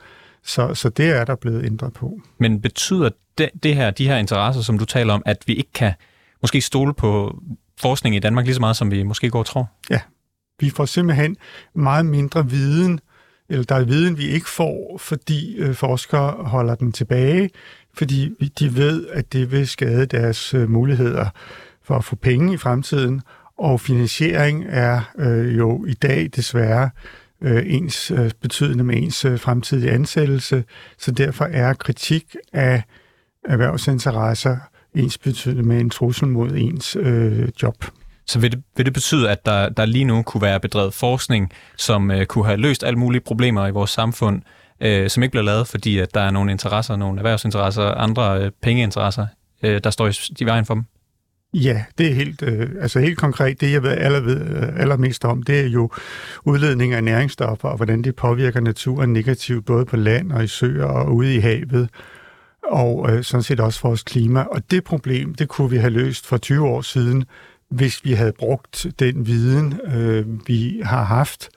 Så, 0.44 0.74
så 0.74 0.88
det 0.88 1.08
er 1.08 1.24
der 1.24 1.34
blevet 1.34 1.64
ændret 1.64 1.92
på. 1.92 2.20
Men 2.38 2.60
betyder 2.60 3.10
det, 3.38 3.50
det 3.62 3.74
her, 3.74 3.90
de 3.90 4.06
her 4.06 4.16
interesser, 4.16 4.62
som 4.62 4.78
du 4.78 4.84
taler 4.84 5.14
om, 5.14 5.22
at 5.26 5.38
vi 5.46 5.54
ikke 5.54 5.72
kan 5.74 5.92
måske 6.42 6.60
stole 6.60 6.94
på 6.94 7.38
forskning 7.80 8.16
i 8.16 8.18
Danmark 8.18 8.44
lige 8.44 8.54
så 8.54 8.60
meget, 8.60 8.76
som 8.76 8.90
vi 8.90 9.02
måske 9.02 9.30
går 9.30 9.38
og 9.38 9.46
tror? 9.46 9.68
Ja, 9.90 10.00
vi 10.60 10.70
får 10.70 10.84
simpelthen 10.84 11.36
meget 11.74 12.06
mindre 12.06 12.50
viden, 12.50 13.00
eller 13.48 13.64
der 13.64 13.74
er 13.74 13.84
viden, 13.84 14.18
vi 14.18 14.26
ikke 14.26 14.48
får, 14.48 14.98
fordi 15.00 15.56
øh, 15.56 15.74
forskere 15.74 16.32
holder 16.32 16.74
den 16.74 16.92
tilbage, 16.92 17.50
fordi 17.94 18.50
de 18.58 18.76
ved, 18.76 19.06
at 19.06 19.32
det 19.32 19.52
vil 19.52 19.68
skade 19.68 20.06
deres 20.06 20.54
øh, 20.54 20.70
muligheder 20.70 21.28
for 21.82 21.94
at 21.94 22.04
få 22.04 22.16
penge 22.16 22.54
i 22.54 22.56
fremtiden, 22.56 23.22
og 23.58 23.80
finansiering 23.80 24.64
er 24.68 25.00
øh, 25.18 25.58
jo 25.58 25.84
i 25.84 25.94
dag 25.94 26.30
desværre 26.36 26.90
øh, 27.40 27.62
ens 27.66 28.10
øh, 28.10 28.30
betydende 28.40 28.84
med 28.84 28.96
ens 28.96 29.24
øh, 29.24 29.38
fremtidige 29.38 29.92
ansættelse, 29.92 30.64
så 30.98 31.10
derfor 31.10 31.44
er 31.44 31.74
kritik 31.74 32.36
af 32.52 32.82
erhvervsinteresser 33.44 34.56
ens 34.94 35.18
betydende 35.18 35.62
med 35.62 35.80
en 35.80 35.90
trussel 35.90 36.28
mod 36.28 36.50
ens 36.50 36.96
øh, 37.00 37.48
job. 37.62 37.84
Så 38.26 38.38
vil 38.38 38.52
det, 38.52 38.62
vil 38.76 38.86
det 38.86 38.94
betyde, 38.94 39.30
at 39.30 39.46
der, 39.46 39.68
der 39.68 39.84
lige 39.84 40.04
nu 40.04 40.22
kunne 40.22 40.42
være 40.42 40.60
bedrevet 40.60 40.94
forskning, 40.94 41.52
som 41.76 42.10
øh, 42.10 42.26
kunne 42.26 42.46
have 42.46 42.56
løst 42.56 42.84
alle 42.84 42.98
mulige 42.98 43.20
problemer 43.20 43.66
i 43.66 43.70
vores 43.70 43.90
samfund, 43.90 44.42
øh, 44.80 45.10
som 45.10 45.22
ikke 45.22 45.30
bliver 45.30 45.44
lavet, 45.44 45.68
fordi 45.68 45.98
at 45.98 46.14
der 46.14 46.20
er 46.20 46.30
nogle 46.30 46.50
interesser, 46.50 46.96
nogle 46.96 47.18
erhvervsinteresser, 47.18 47.82
andre 47.82 48.42
øh, 48.42 48.50
pengeinteresser, 48.62 49.26
øh, 49.62 49.80
der 49.84 49.90
står 49.90 50.08
i, 50.08 50.12
i 50.40 50.44
vejen 50.44 50.64
for 50.64 50.74
dem? 50.74 50.84
Ja, 51.54 51.84
det 51.98 52.10
er 52.10 52.14
helt, 52.14 52.42
øh, 52.42 52.70
altså 52.80 53.00
helt 53.00 53.18
konkret. 53.18 53.60
Det, 53.60 53.72
jeg 53.72 53.82
ved, 53.82 53.90
aller 53.90 54.20
ved 54.20 54.40
øh, 54.40 54.80
allermest 54.80 55.24
om, 55.24 55.42
det 55.42 55.60
er 55.60 55.68
jo 55.68 55.90
udledning 56.44 56.92
af 56.92 57.04
næringsstoffer, 57.04 57.68
og 57.68 57.76
hvordan 57.76 58.02
det 58.02 58.16
påvirker 58.16 58.60
naturen 58.60 59.12
negativt, 59.12 59.66
både 59.66 59.84
på 59.84 59.96
land 59.96 60.32
og 60.32 60.44
i 60.44 60.46
søer 60.46 60.84
og 60.84 61.14
ude 61.14 61.34
i 61.34 61.38
havet, 61.38 61.88
og 62.62 63.10
øh, 63.10 63.24
sådan 63.24 63.42
set 63.42 63.60
også 63.60 63.80
vores 63.82 64.02
klima. 64.02 64.40
Og 64.40 64.70
det 64.70 64.84
problem, 64.84 65.34
det 65.34 65.48
kunne 65.48 65.70
vi 65.70 65.76
have 65.76 65.90
løst 65.90 66.26
for 66.26 66.36
20 66.36 66.66
år 66.68 66.80
siden, 66.80 67.24
hvis 67.70 68.04
vi 68.04 68.12
havde 68.12 68.32
brugt 68.38 68.86
den 68.98 69.26
viden, 69.26 69.80
øh, 69.86 70.48
vi 70.48 70.80
har 70.84 71.04
haft, 71.04 71.48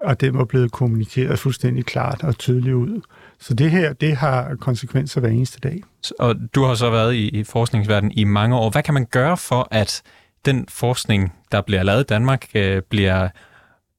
og 0.00 0.20
den 0.20 0.38
var 0.38 0.44
blevet 0.44 0.72
kommunikeret 0.72 1.38
fuldstændig 1.38 1.86
klart 1.86 2.22
og 2.22 2.38
tydeligt 2.38 2.74
ud. 2.74 3.00
Så 3.40 3.54
det 3.54 3.70
her, 3.70 3.92
det 3.92 4.16
har 4.16 4.54
konsekvenser 4.54 5.20
hver 5.20 5.30
eneste 5.30 5.60
dag. 5.60 5.82
Og 6.18 6.34
du 6.54 6.64
har 6.64 6.74
så 6.74 6.90
været 6.90 7.14
i, 7.14 7.44
forskningsverdenen 7.44 8.12
i 8.12 8.24
mange 8.24 8.56
år. 8.56 8.70
Hvad 8.70 8.82
kan 8.82 8.94
man 8.94 9.06
gøre 9.10 9.36
for, 9.36 9.68
at 9.70 10.02
den 10.44 10.66
forskning, 10.68 11.32
der 11.52 11.60
bliver 11.60 11.82
lavet 11.82 12.00
i 12.00 12.06
Danmark, 12.08 12.46
øh, 12.54 12.82
bliver 12.90 13.28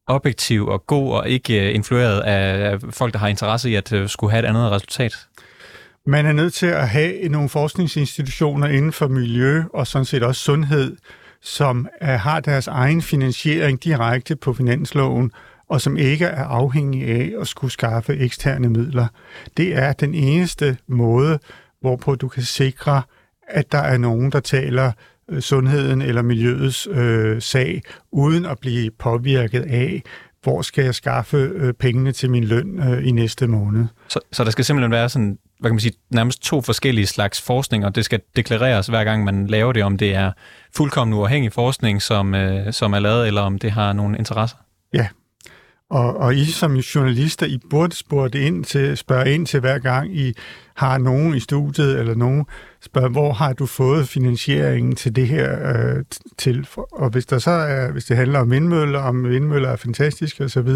objektiv 0.07 0.67
og 0.67 0.87
god 0.87 1.13
og 1.13 1.29
ikke 1.29 1.69
øh, 1.69 1.75
influeret 1.75 2.19
af 2.19 2.79
folk, 2.89 3.13
der 3.13 3.19
har 3.19 3.27
interesse 3.27 3.69
i 3.69 3.75
at 3.75 3.93
øh, 3.93 4.09
skulle 4.09 4.31
have 4.31 4.43
et 4.43 4.47
andet 4.47 4.71
resultat? 4.71 5.27
Man 6.05 6.25
er 6.25 6.33
nødt 6.33 6.53
til 6.53 6.65
at 6.65 6.89
have 6.89 7.29
nogle 7.29 7.49
forskningsinstitutioner 7.49 8.67
inden 8.67 8.91
for 8.91 9.07
miljø 9.07 9.63
og 9.73 9.87
sådan 9.87 10.05
set 10.05 10.23
også 10.23 10.41
sundhed, 10.41 10.97
som 11.41 11.87
er, 12.01 12.17
har 12.17 12.39
deres 12.39 12.67
egen 12.67 13.01
finansiering 13.01 13.83
direkte 13.83 14.35
på 14.35 14.53
finansloven, 14.53 15.31
og 15.69 15.81
som 15.81 15.97
ikke 15.97 16.25
er 16.25 16.43
afhængig 16.43 17.07
af 17.07 17.31
at 17.41 17.47
skulle 17.47 17.71
skaffe 17.71 18.17
eksterne 18.17 18.69
midler. 18.69 19.07
Det 19.57 19.75
er 19.75 19.93
den 19.93 20.13
eneste 20.13 20.77
måde, 20.87 21.39
hvorpå 21.81 22.15
du 22.15 22.27
kan 22.27 22.43
sikre, 22.43 23.01
at 23.47 23.71
der 23.71 23.77
er 23.77 23.97
nogen, 23.97 24.31
der 24.31 24.39
taler 24.39 24.91
øh, 25.29 25.41
sundheden 25.41 26.01
eller 26.01 26.21
miljøets 26.21 26.87
øh, 26.91 27.41
sag, 27.41 27.81
uden 28.11 28.45
at 28.45 28.59
blive 28.59 28.91
påvirket 28.91 29.61
af, 29.61 30.03
hvor 30.43 30.61
skal 30.61 30.83
jeg 30.83 30.95
skaffe 30.95 31.37
øh, 31.37 31.73
pengene 31.73 32.11
til 32.11 32.29
min 32.31 32.43
løn 32.43 32.79
øh, 32.79 33.07
i 33.07 33.11
næste 33.11 33.47
måned. 33.47 33.85
Så, 34.07 34.19
så 34.31 34.43
der 34.43 34.51
skal 34.51 34.65
simpelthen 34.65 34.91
være 34.91 35.09
sådan 35.09 35.37
hvad 35.59 35.69
kan 35.69 35.75
man 35.75 35.79
sige, 35.79 35.93
nærmest 36.09 36.43
to 36.43 36.61
forskellige 36.61 37.07
slags 37.07 37.41
forskning, 37.41 37.85
og 37.85 37.95
det 37.95 38.05
skal 38.05 38.21
deklareres 38.35 38.87
hver 38.87 39.03
gang 39.03 39.23
man 39.23 39.47
laver 39.47 39.73
det, 39.73 39.83
om 39.83 39.97
det 39.97 40.15
er 40.15 40.31
fuldkommen 40.75 41.17
uafhængig 41.17 41.53
forskning, 41.53 42.01
som, 42.01 42.35
øh, 42.35 42.73
som 42.73 42.93
er 42.93 42.99
lavet, 42.99 43.27
eller 43.27 43.41
om 43.41 43.59
det 43.59 43.71
har 43.71 43.93
nogle 43.93 44.17
interesser. 44.17 44.57
Ja, 44.93 45.07
og, 45.89 46.17
og 46.17 46.35
I 46.35 46.45
som 46.45 46.75
journalister, 46.75 47.45
I 47.45 47.59
burde 47.69 47.95
spørge 47.95 48.41
ind 48.41 48.65
til, 48.65 48.97
spørge 48.97 49.33
ind 49.33 49.45
til 49.45 49.59
hver 49.59 49.79
gang 49.79 50.17
I 50.17 50.33
har 50.75 50.97
nogen 50.97 51.35
i 51.35 51.39
studiet, 51.39 51.99
eller 51.99 52.15
nogen 52.15 52.45
spørger, 52.81 53.09
hvor 53.09 53.33
har 53.33 53.53
du 53.53 53.65
fået 53.65 54.09
finansieringen 54.09 54.95
til 54.95 55.15
det 55.15 55.27
her 55.27 55.75
øh, 55.75 56.03
til? 56.37 56.67
Og 56.91 57.09
hvis 57.09 57.25
der 57.25 57.39
så 57.39 57.51
er, 57.51 57.91
hvis 57.91 58.05
det 58.05 58.17
handler 58.17 58.39
om 58.39 58.51
vindmøller, 58.51 58.99
om 58.99 59.29
vindmøller 59.29 59.69
er 59.69 59.75
fantastiske 59.75 60.43
osv., 60.43 60.69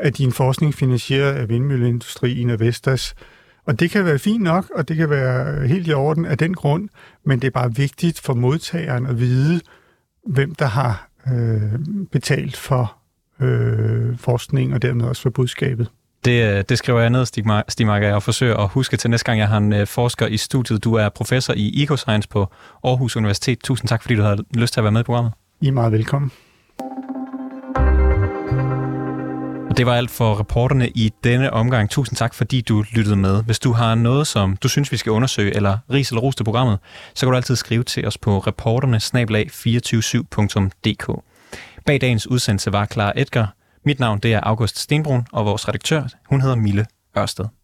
er 0.00 0.10
din 0.10 0.32
forskning 0.32 0.74
finansieret 0.74 1.32
af 1.32 1.48
vindmølleindustrien 1.48 2.50
og 2.50 2.60
Vestas. 2.60 3.14
Og 3.66 3.80
det 3.80 3.90
kan 3.90 4.04
være 4.04 4.18
fint 4.18 4.42
nok, 4.42 4.70
og 4.74 4.88
det 4.88 4.96
kan 4.96 5.10
være 5.10 5.66
helt 5.66 5.88
i 5.88 5.92
orden 5.92 6.24
af 6.24 6.38
den 6.38 6.54
grund, 6.54 6.88
men 7.24 7.40
det 7.40 7.46
er 7.46 7.50
bare 7.50 7.74
vigtigt 7.74 8.20
for 8.20 8.34
modtageren 8.34 9.06
at 9.06 9.18
vide, 9.18 9.60
hvem 10.26 10.54
der 10.54 10.66
har 10.66 11.08
øh, 11.32 11.78
betalt 12.12 12.56
for 12.56 12.96
øh, 13.40 14.18
forskning 14.18 14.74
og 14.74 14.82
dermed 14.82 15.04
også 15.04 15.22
for 15.22 15.30
budskabet. 15.30 15.90
Det, 16.24 16.56
øh, 16.56 16.64
det 16.68 16.78
skriver 16.78 17.00
jeg 17.00 17.10
ned, 17.10 17.26
Stig 17.68 17.86
Marker, 17.86 18.14
og 18.14 18.22
forsøger 18.22 18.56
at 18.56 18.68
huske 18.68 18.96
til 18.96 19.10
næste 19.10 19.24
gang, 19.24 19.38
jeg 19.38 19.48
har 19.48 19.58
en 19.58 19.72
øh, 19.72 19.86
forsker 19.86 20.26
i 20.26 20.36
studiet. 20.36 20.84
Du 20.84 20.94
er 20.94 21.08
professor 21.08 21.54
i 21.56 21.82
Ecoscience 21.82 22.28
på 22.28 22.52
Aarhus 22.84 23.16
Universitet. 23.16 23.58
Tusind 23.64 23.88
tak, 23.88 24.02
fordi 24.02 24.14
du 24.14 24.22
havde 24.22 24.44
lyst 24.54 24.72
til 24.72 24.80
at 24.80 24.84
være 24.84 24.92
med 24.92 25.00
i 25.00 25.04
programmet. 25.04 25.32
I 25.60 25.68
er 25.68 25.72
meget 25.72 25.92
velkommen. 25.92 26.30
Det 29.80 29.86
var 29.86 29.94
alt 29.94 30.10
for 30.10 30.40
reporterne 30.40 30.88
i 30.88 31.12
denne 31.24 31.52
omgang. 31.52 31.90
Tusind 31.90 32.16
tak, 32.16 32.34
fordi 32.34 32.60
du 32.60 32.84
lyttede 32.92 33.16
med. 33.16 33.44
Hvis 33.44 33.58
du 33.58 33.72
har 33.72 33.94
noget, 33.94 34.26
som 34.26 34.56
du 34.56 34.68
synes, 34.68 34.92
vi 34.92 34.96
skal 34.96 35.12
undersøge, 35.12 35.56
eller 35.56 35.78
ris 35.90 36.10
eller 36.10 36.20
ros 36.20 36.36
til 36.36 36.44
programmet, 36.44 36.78
så 37.14 37.26
kan 37.26 37.30
du 37.30 37.36
altid 37.36 37.56
skrive 37.56 37.82
til 37.82 38.06
os 38.06 38.18
på 38.18 38.38
reporterne-247.dk. 38.38 41.22
Bag 41.86 42.00
dagens 42.00 42.26
udsendelse 42.26 42.72
var 42.72 42.86
Clara 42.86 43.12
Edgar. 43.16 43.54
Mit 43.84 44.00
navn 44.00 44.18
det 44.18 44.34
er 44.34 44.40
August 44.42 44.78
Stenbrun, 44.78 45.26
og 45.32 45.46
vores 45.46 45.68
redaktør 45.68 46.02
hun 46.30 46.40
hedder 46.40 46.56
Mille 46.56 46.86
Ørsted. 47.18 47.59